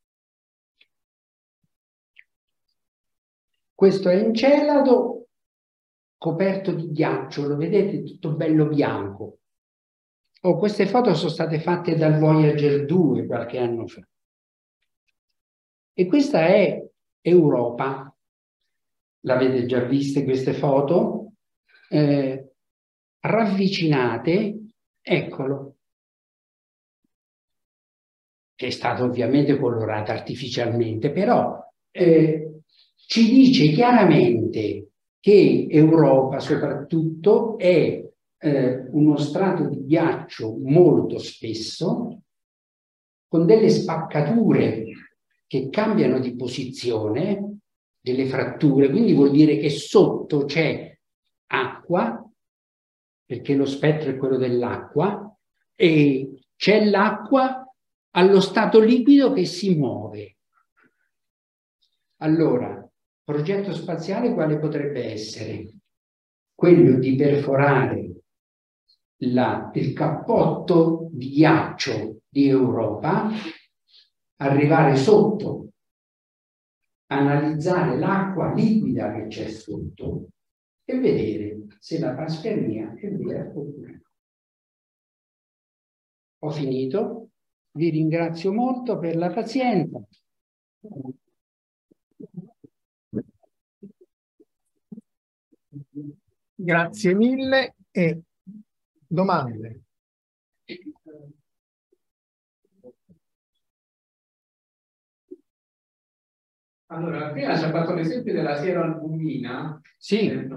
Questo 3.74 4.10
è 4.10 4.16
Encelado 4.16 5.28
coperto 6.18 6.74
di 6.74 6.92
ghiaccio, 6.92 7.48
lo 7.48 7.56
vedete 7.56 8.04
tutto 8.04 8.32
bello 8.32 8.68
bianco. 8.68 9.40
Oh, 10.42 10.58
queste 10.58 10.88
foto 10.88 11.14
sono 11.14 11.30
state 11.30 11.60
fatte 11.60 11.96
dal 11.96 12.18
Voyager 12.18 12.86
2 12.86 13.26
qualche 13.26 13.60
anno 13.60 13.88
fa. 13.88 14.02
E 15.94 16.06
questa 16.08 16.46
è 16.48 16.84
Europa. 17.22 18.16
L'avete 19.22 19.66
già 19.66 19.82
viste 19.82 20.24
queste 20.24 20.54
foto? 20.54 21.34
Eh, 21.90 22.54
ravvicinate, 23.20 24.60
eccolo, 25.02 25.65
che 28.56 28.68
è 28.68 28.70
stata 28.70 29.04
ovviamente 29.04 29.58
colorata 29.60 30.14
artificialmente, 30.14 31.12
però 31.12 31.60
eh, 31.92 32.62
ci 32.96 33.30
dice 33.30 33.68
chiaramente 33.68 34.90
che 35.20 35.68
Europa 35.70 36.40
soprattutto 36.40 37.58
è 37.58 38.04
eh, 38.38 38.88
uno 38.92 39.18
strato 39.18 39.68
di 39.68 39.86
ghiaccio 39.86 40.58
molto 40.64 41.18
spesso, 41.20 42.22
con 43.28 43.46
delle 43.46 43.70
spaccature 43.70 44.86
che 45.48 45.70
cambiano 45.70 46.20
di 46.20 46.36
posizione, 46.36 47.58
delle 48.00 48.26
fratture, 48.28 48.90
quindi 48.90 49.14
vuol 49.14 49.32
dire 49.32 49.58
che 49.58 49.70
sotto 49.70 50.46
c'è 50.46 50.96
acqua, 51.48 52.24
perché 53.26 53.56
lo 53.56 53.66
spettro 53.66 54.12
è 54.12 54.18
quello 54.18 54.38
dell'acqua, 54.38 55.36
e 55.76 56.44
c'è 56.56 56.86
l'acqua 56.86 57.65
allo 58.16 58.40
stato 58.40 58.80
liquido 58.80 59.34
che 59.34 59.46
si 59.46 59.76
muove. 59.76 60.38
Allora, 62.18 62.90
progetto 63.24 63.74
spaziale 63.74 64.34
quale 64.34 64.58
potrebbe 64.58 65.12
essere? 65.12 65.74
Quello 66.54 66.98
di 66.98 67.16
perforare 67.16 68.12
la, 69.18 69.70
il 69.74 69.94
cappotto 69.94 71.10
di 71.12 71.30
ghiaccio 71.30 72.22
di 72.30 72.48
Europa, 72.48 73.30
arrivare 74.38 74.96
sotto, 74.96 75.72
analizzare 77.08 77.98
l'acqua 77.98 78.54
liquida 78.54 79.14
che 79.14 79.28
c'è 79.28 79.50
sotto 79.50 80.30
e 80.86 80.98
vedere 81.00 81.66
se 81.80 82.00
la 82.00 82.14
panspermia 82.14 82.94
è 82.96 83.10
vera 83.12 83.50
oppure 83.50 83.92
no. 83.92 84.02
Ho 86.40 86.52
finito, 86.52 87.25
vi 87.76 87.90
ringrazio 87.90 88.54
molto 88.54 88.98
per 88.98 89.16
la 89.16 89.30
pazienza. 89.32 90.02
Grazie 96.56 97.14
mille 97.14 97.76
e 97.92 98.22
domande. 99.06 99.82
Allora, 106.88 107.32
prima 107.32 107.58
ci 107.58 107.66
ha 107.66 107.72
fatto 107.72 107.94
l'esempio 107.94 108.32
della 108.32 108.56
sieroalbumina. 108.56 109.82
Sì. 109.98 110.30
Eh, 110.30 110.48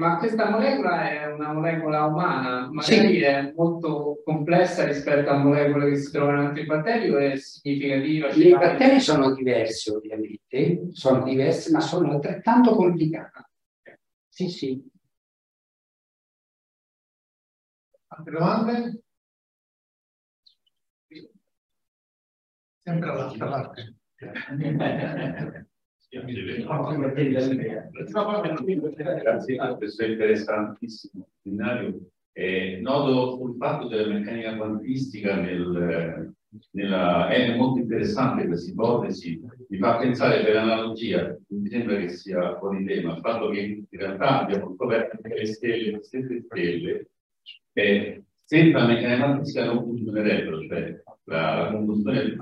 ma 0.00 0.18
questa 0.18 0.50
molecola 0.50 1.08
è 1.08 1.32
una 1.32 1.52
molecola 1.52 2.06
umana, 2.06 2.68
magari 2.72 3.14
sì. 3.14 3.20
è 3.20 3.52
molto 3.54 4.20
complessa 4.24 4.84
rispetto 4.84 5.30
a 5.30 5.36
molecole 5.36 5.90
che 5.90 5.96
si 5.96 6.10
trovano 6.10 6.40
in 6.40 6.46
altri 6.48 6.66
batteri 6.66 7.08
o 7.08 7.18
è 7.18 7.36
significativa? 7.36 8.28
I 8.30 8.50
batteri 8.50 8.98
sono 8.98 9.32
diversi 9.32 9.90
ovviamente, 9.90 10.88
sono 10.90 11.22
diversi, 11.22 11.70
ma 11.70 11.78
sono 11.78 12.10
altrettanto 12.10 12.74
complicati. 12.74 13.42
Sì, 14.28 14.48
sì. 14.48 14.90
Altre 18.08 18.32
domande? 18.32 19.02
Sempre 22.82 23.10
all'altra 23.10 23.46
parte. 23.46 23.94
Grazie, 29.20 29.76
questo 29.76 30.02
è 30.02 30.08
interessantissimo 30.08 31.28
seminario. 31.40 32.00
Eh, 32.32 32.78
nodo 32.80 33.36
sul 33.36 33.56
fatto 33.56 33.86
della 33.86 34.12
meccanica 34.12 34.56
quantistica 34.56 35.36
nel, 35.36 36.34
nella, 36.72 37.28
è 37.28 37.54
molto 37.56 37.80
interessante 37.80 38.46
questa 38.46 38.70
ipotesi, 38.70 39.40
mi 39.68 39.78
fa 39.78 39.98
pensare 39.98 40.42
per 40.42 40.56
analogia, 40.56 41.36
mi 41.48 41.68
sembra 41.68 41.96
che 41.96 42.08
sia 42.08 42.58
fuori 42.58 42.84
tema, 42.84 43.14
il 43.14 43.20
fatto 43.20 43.48
che 43.50 43.60
in 43.60 43.84
realtà 43.90 44.42
abbiamo 44.42 44.74
scoperto 44.74 45.18
che 45.22 45.34
le 45.34 45.46
stelle, 45.46 45.90
le 45.92 46.02
stesse 46.02 46.40
stelle, 46.42 47.10
eh, 47.72 48.24
senza 48.42 48.84
meccanica 48.84 49.24
quantistica 49.24 49.64
non 49.64 49.84
funzionerebbero, 49.84 50.66
cioè 50.66 51.02
la, 51.24 51.62
la 51.62 51.70
combustione 51.70 52.36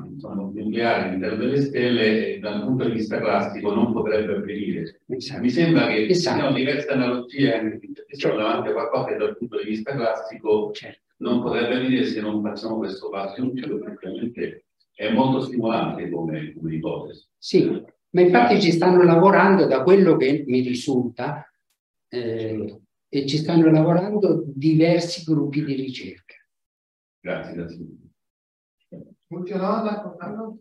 nucleare 0.68 1.08
all'interno 1.08 1.44
delle 1.44 1.60
stelle 1.60 2.38
dal 2.38 2.64
punto 2.64 2.84
di 2.84 2.92
vista 2.92 3.18
classico 3.18 3.74
non 3.74 3.92
potrebbe 3.92 4.36
avvenire. 4.36 5.00
Esatto. 5.06 5.40
Mi 5.40 5.50
sembra 5.50 5.86
che 5.88 6.06
esatto. 6.06 6.38
siano 6.38 6.54
diverse 6.54 6.88
analogie 6.88 7.80
siamo 8.10 8.36
davanti 8.36 8.68
a 8.68 8.72
qualcosa 8.72 9.06
che 9.06 9.16
dal 9.16 9.36
punto 9.36 9.58
di 9.58 9.68
vista 9.68 9.94
classico 9.94 10.70
certo. 10.72 11.00
non 11.18 11.42
potrebbe 11.42 11.74
avvenire 11.74 12.04
se 12.04 12.20
non 12.20 12.42
facciamo 12.42 12.78
questo 12.78 13.08
passo 13.08 13.42
in 13.42 13.52
più, 13.52 13.78
praticamente 13.78 14.64
è 14.94 15.12
molto 15.12 15.40
stimolante 15.40 16.10
come, 16.10 16.54
come 16.54 16.74
ipotesi. 16.74 17.26
Sì, 17.36 17.82
ma 18.10 18.20
infatti 18.20 18.60
ci 18.60 18.72
stanno 18.72 19.02
lavorando 19.02 19.66
da 19.66 19.82
quello 19.82 20.16
che 20.16 20.44
mi 20.46 20.60
risulta 20.60 21.48
eh, 22.08 22.80
e 23.08 23.26
ci 23.26 23.36
stanno 23.36 23.70
lavorando 23.70 24.42
diversi 24.46 25.22
gruppi 25.24 25.64
di 25.64 25.74
ricerca. 25.74 26.34
Grazie, 27.20 27.54
grazie. 27.54 28.07
Ultima 29.28 29.58
domanda, 29.58 30.16
no, 30.26 30.58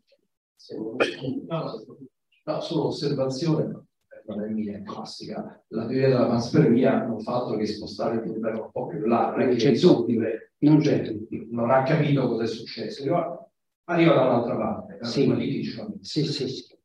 no, 2.43 2.59
solo 2.61 2.87
osservazione, 2.87 3.85
non 4.25 4.43
è 4.43 4.47
mia, 4.49 4.77
è 4.77 4.83
classica. 4.83 5.63
La 5.69 5.85
teoria 5.85 6.09
della 6.09 6.27
panspermia 6.27 7.05
non 7.05 7.21
fa 7.21 7.35
altro 7.35 7.55
che 7.55 7.65
spostare 7.65 8.17
il 8.17 8.31
livello 8.31 8.65
un 8.65 8.71
po' 8.71 8.87
più 8.87 9.05
là, 9.05 9.33
che 9.37 9.55
c'è 9.55 9.71
dubbio, 9.71 10.21
non, 10.59 10.79
c'è. 10.79 11.15
non 11.49 11.71
ha 11.71 11.83
capito 11.83 12.27
cosa 12.27 12.43
è 12.43 12.47
successo. 12.47 13.49
Arriva 13.85 14.13
dall'altra 14.13 14.57
parte, 14.57 14.97
sì. 15.05 15.23
Sì, 16.01 16.25
sì, 16.25 16.47
sì. 16.49 16.77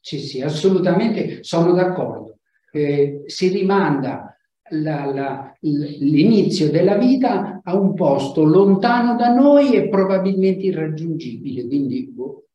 sì, 0.00 0.18
sì, 0.18 0.40
assolutamente 0.42 1.44
sono 1.44 1.72
d'accordo. 1.72 2.38
Eh, 2.72 3.22
si 3.26 3.48
rimanda 3.48 3.90
la, 3.94 4.18
la, 4.20 4.29
l'inizio 4.70 6.70
della 6.70 6.96
vita 6.96 7.60
a 7.62 7.78
un 7.78 7.94
posto 7.94 8.44
lontano 8.44 9.16
da 9.16 9.34
noi 9.34 9.74
e 9.74 9.88
probabilmente 9.88 10.64
irraggiungibile. 10.64 11.66
Quindi, 11.66 12.08
boh. 12.08 12.46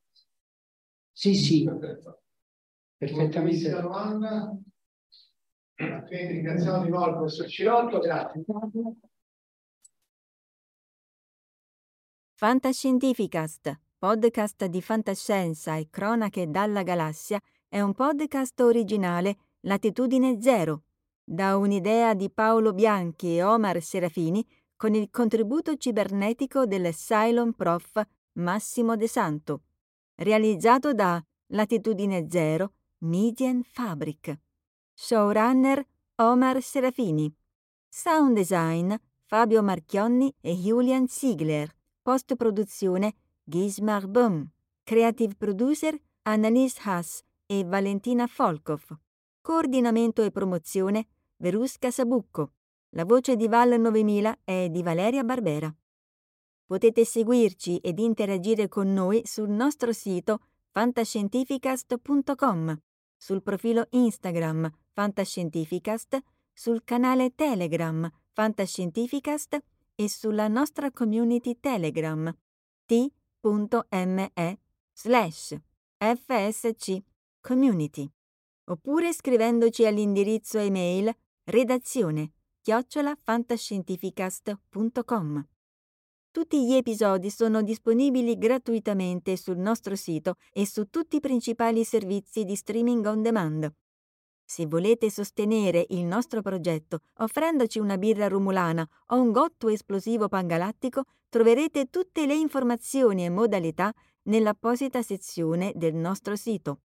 sì, 1.12 1.36
sì, 1.36 1.70
perfettamente. 2.98 3.70
domanda. 3.70 4.58
Quindi 5.76 6.34
ringraziamo 6.34 6.84
di 6.84 6.90
nuovo 6.90 7.08
il 7.08 7.16
professor 7.16 7.48
Cirotto, 7.48 8.00
grazie. 8.00 8.44
Fantascientificast, 12.38 13.80
podcast 13.98 14.66
di 14.66 14.82
fantascienza 14.82 15.76
e 15.76 15.88
cronache 15.90 16.50
dalla 16.50 16.84
galassia, 16.84 17.40
è 17.68 17.82
un 17.82 17.94
podcast 17.94 18.60
originale 18.62 19.36
Latitudine 19.62 20.42
Zero 20.42 20.84
da 21.28 21.58
un'idea 21.58 22.14
di 22.14 22.30
Paolo 22.30 22.72
Bianchi 22.72 23.36
e 23.36 23.44
Omar 23.44 23.82
Serafini 23.82 24.46
con 24.76 24.94
il 24.94 25.10
contributo 25.10 25.76
cibernetico 25.76 26.68
del 26.68 26.94
Cylon 26.94 27.54
Prof 27.54 28.02
Massimo 28.34 28.96
De 28.96 29.08
Santo, 29.08 29.64
realizzato 30.16 30.94
da 30.94 31.22
Latitudine 31.48 32.28
Zero 32.30 32.74
Median 33.00 33.64
Fabric. 33.64 34.40
Showrunner 34.94 35.86
Omar 36.18 36.62
Serafini. 36.62 37.34
Sound 37.90 38.36
design 38.36 38.94
Fabio 39.24 39.64
Marchionni 39.64 40.34
e 40.40 40.54
Julian 40.54 41.08
Ziegler. 41.08 41.74
Post-produzione 42.02 43.16
Gismar 43.44 44.08
Bum. 44.08 44.48
Creative 44.84 45.34
producer 45.36 46.00
Annalise 46.24 46.80
Haas 46.84 47.24
e 47.46 47.64
Valentina 47.64 48.28
Folkov. 48.28 48.84
Coordinamento 49.42 50.24
e 50.24 50.32
promozione 50.32 51.08
Verusca 51.38 51.92
Sabucco. 51.92 52.54
La 52.90 53.06
voce 53.06 53.36
di 53.36 53.48
Val 53.48 53.80
9000 53.80 54.40
è 54.44 54.70
di 54.70 54.82
Valeria 54.82 55.24
Barbera. 55.24 55.72
Potete 56.66 57.06
seguirci 57.06 57.78
ed 57.78 58.00
interagire 58.00 58.68
con 58.68 58.92
noi 58.94 59.22
sul 59.26 59.50
nostro 59.50 59.94
sito 59.94 60.40
fantascientificast.com, 60.72 62.82
sul 63.18 63.42
profilo 63.42 63.88
Instagram 63.92 64.70
Fantascientificast, 64.94 66.20
sul 66.54 66.84
canale 66.84 67.34
Telegram 67.36 68.10
Fantascientificast 68.32 69.64
e 69.96 70.10
sulla 70.10 70.48
nostra 70.48 70.92
community 70.92 71.60
Telegram 71.60 72.34
t.me 72.86 74.60
slash 74.94 75.56
fsc 75.98 77.04
community 77.42 78.10
oppure 78.66 79.14
scrivendoci 79.14 79.86
all'indirizzo 79.86 80.58
email 80.58 81.16
redazione 81.46 82.32
chiocciola.fantascientificast.com. 82.62 85.48
Tutti 86.32 86.66
gli 86.66 86.74
episodi 86.74 87.30
sono 87.30 87.62
disponibili 87.62 88.38
gratuitamente 88.38 89.38
sul 89.38 89.58
nostro 89.58 89.96
sito 89.96 90.36
e 90.52 90.66
su 90.66 90.90
tutti 90.90 91.18
i 91.18 91.20
principali 91.20 91.84
servizi 91.84 92.44
di 92.44 92.56
streaming 92.56 93.06
on 93.06 93.22
demand. 93.22 93.72
Se 94.44 94.66
volete 94.66 95.12
sostenere 95.12 95.86
il 95.90 96.04
nostro 96.04 96.42
progetto 96.42 97.02
offrendoci 97.20 97.78
una 97.80 97.98
birra 97.98 98.28
rumulana 98.28 98.86
o 99.08 99.22
un 99.22 99.32
gotto 99.32 99.70
esplosivo 99.70 100.28
pangalattico, 100.28 101.04
troverete 101.30 101.90
tutte 101.90 102.26
le 102.26 102.36
informazioni 102.36 103.24
e 103.24 103.30
modalità 103.30 103.94
nell'apposita 104.24 105.04
sezione 105.04 105.72
del 105.76 105.94
nostro 105.94 106.36
sito. 106.36 106.80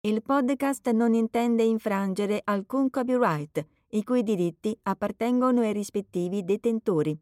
Il 0.00 0.22
podcast 0.22 0.90
non 0.90 1.14
intende 1.14 1.62
infrangere 1.62 2.42
alcun 2.44 2.90
copyright, 2.90 3.64
i 3.96 4.04
cui 4.04 4.22
diritti 4.22 4.78
appartengono 4.82 5.62
ai 5.62 5.72
rispettivi 5.72 6.44
detentori. 6.44 7.18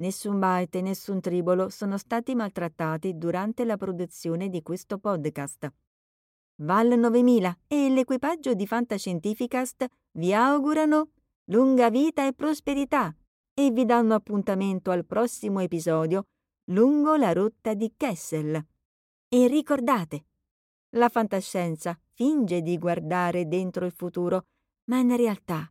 Nessun 0.00 0.40
byte 0.40 0.78
e 0.78 0.82
nessun 0.82 1.20
tribolo 1.20 1.68
sono 1.68 1.96
stati 1.98 2.34
maltrattati 2.34 3.16
durante 3.16 3.64
la 3.64 3.76
produzione 3.76 4.48
di 4.48 4.60
questo 4.60 4.98
podcast. 4.98 5.72
Val 6.62 6.98
9000 6.98 7.58
e 7.68 7.90
l'equipaggio 7.90 8.54
di 8.54 8.66
Fantascientificast 8.66 9.86
vi 10.12 10.34
augurano 10.34 11.10
lunga 11.44 11.90
vita 11.90 12.26
e 12.26 12.32
prosperità 12.32 13.14
e 13.54 13.70
vi 13.70 13.84
danno 13.84 14.14
appuntamento 14.14 14.90
al 14.90 15.06
prossimo 15.06 15.60
episodio 15.60 16.24
lungo 16.70 17.14
la 17.14 17.32
rotta 17.32 17.72
di 17.74 17.92
Kessel. 17.96 18.60
E 19.28 19.46
ricordate, 19.46 20.24
la 20.96 21.08
fantascienza 21.08 21.96
finge 22.14 22.62
di 22.62 22.76
guardare 22.78 23.46
dentro 23.46 23.86
il 23.86 23.92
futuro, 23.92 24.46
ma 24.86 24.98
in 24.98 25.16
realtà 25.16 25.70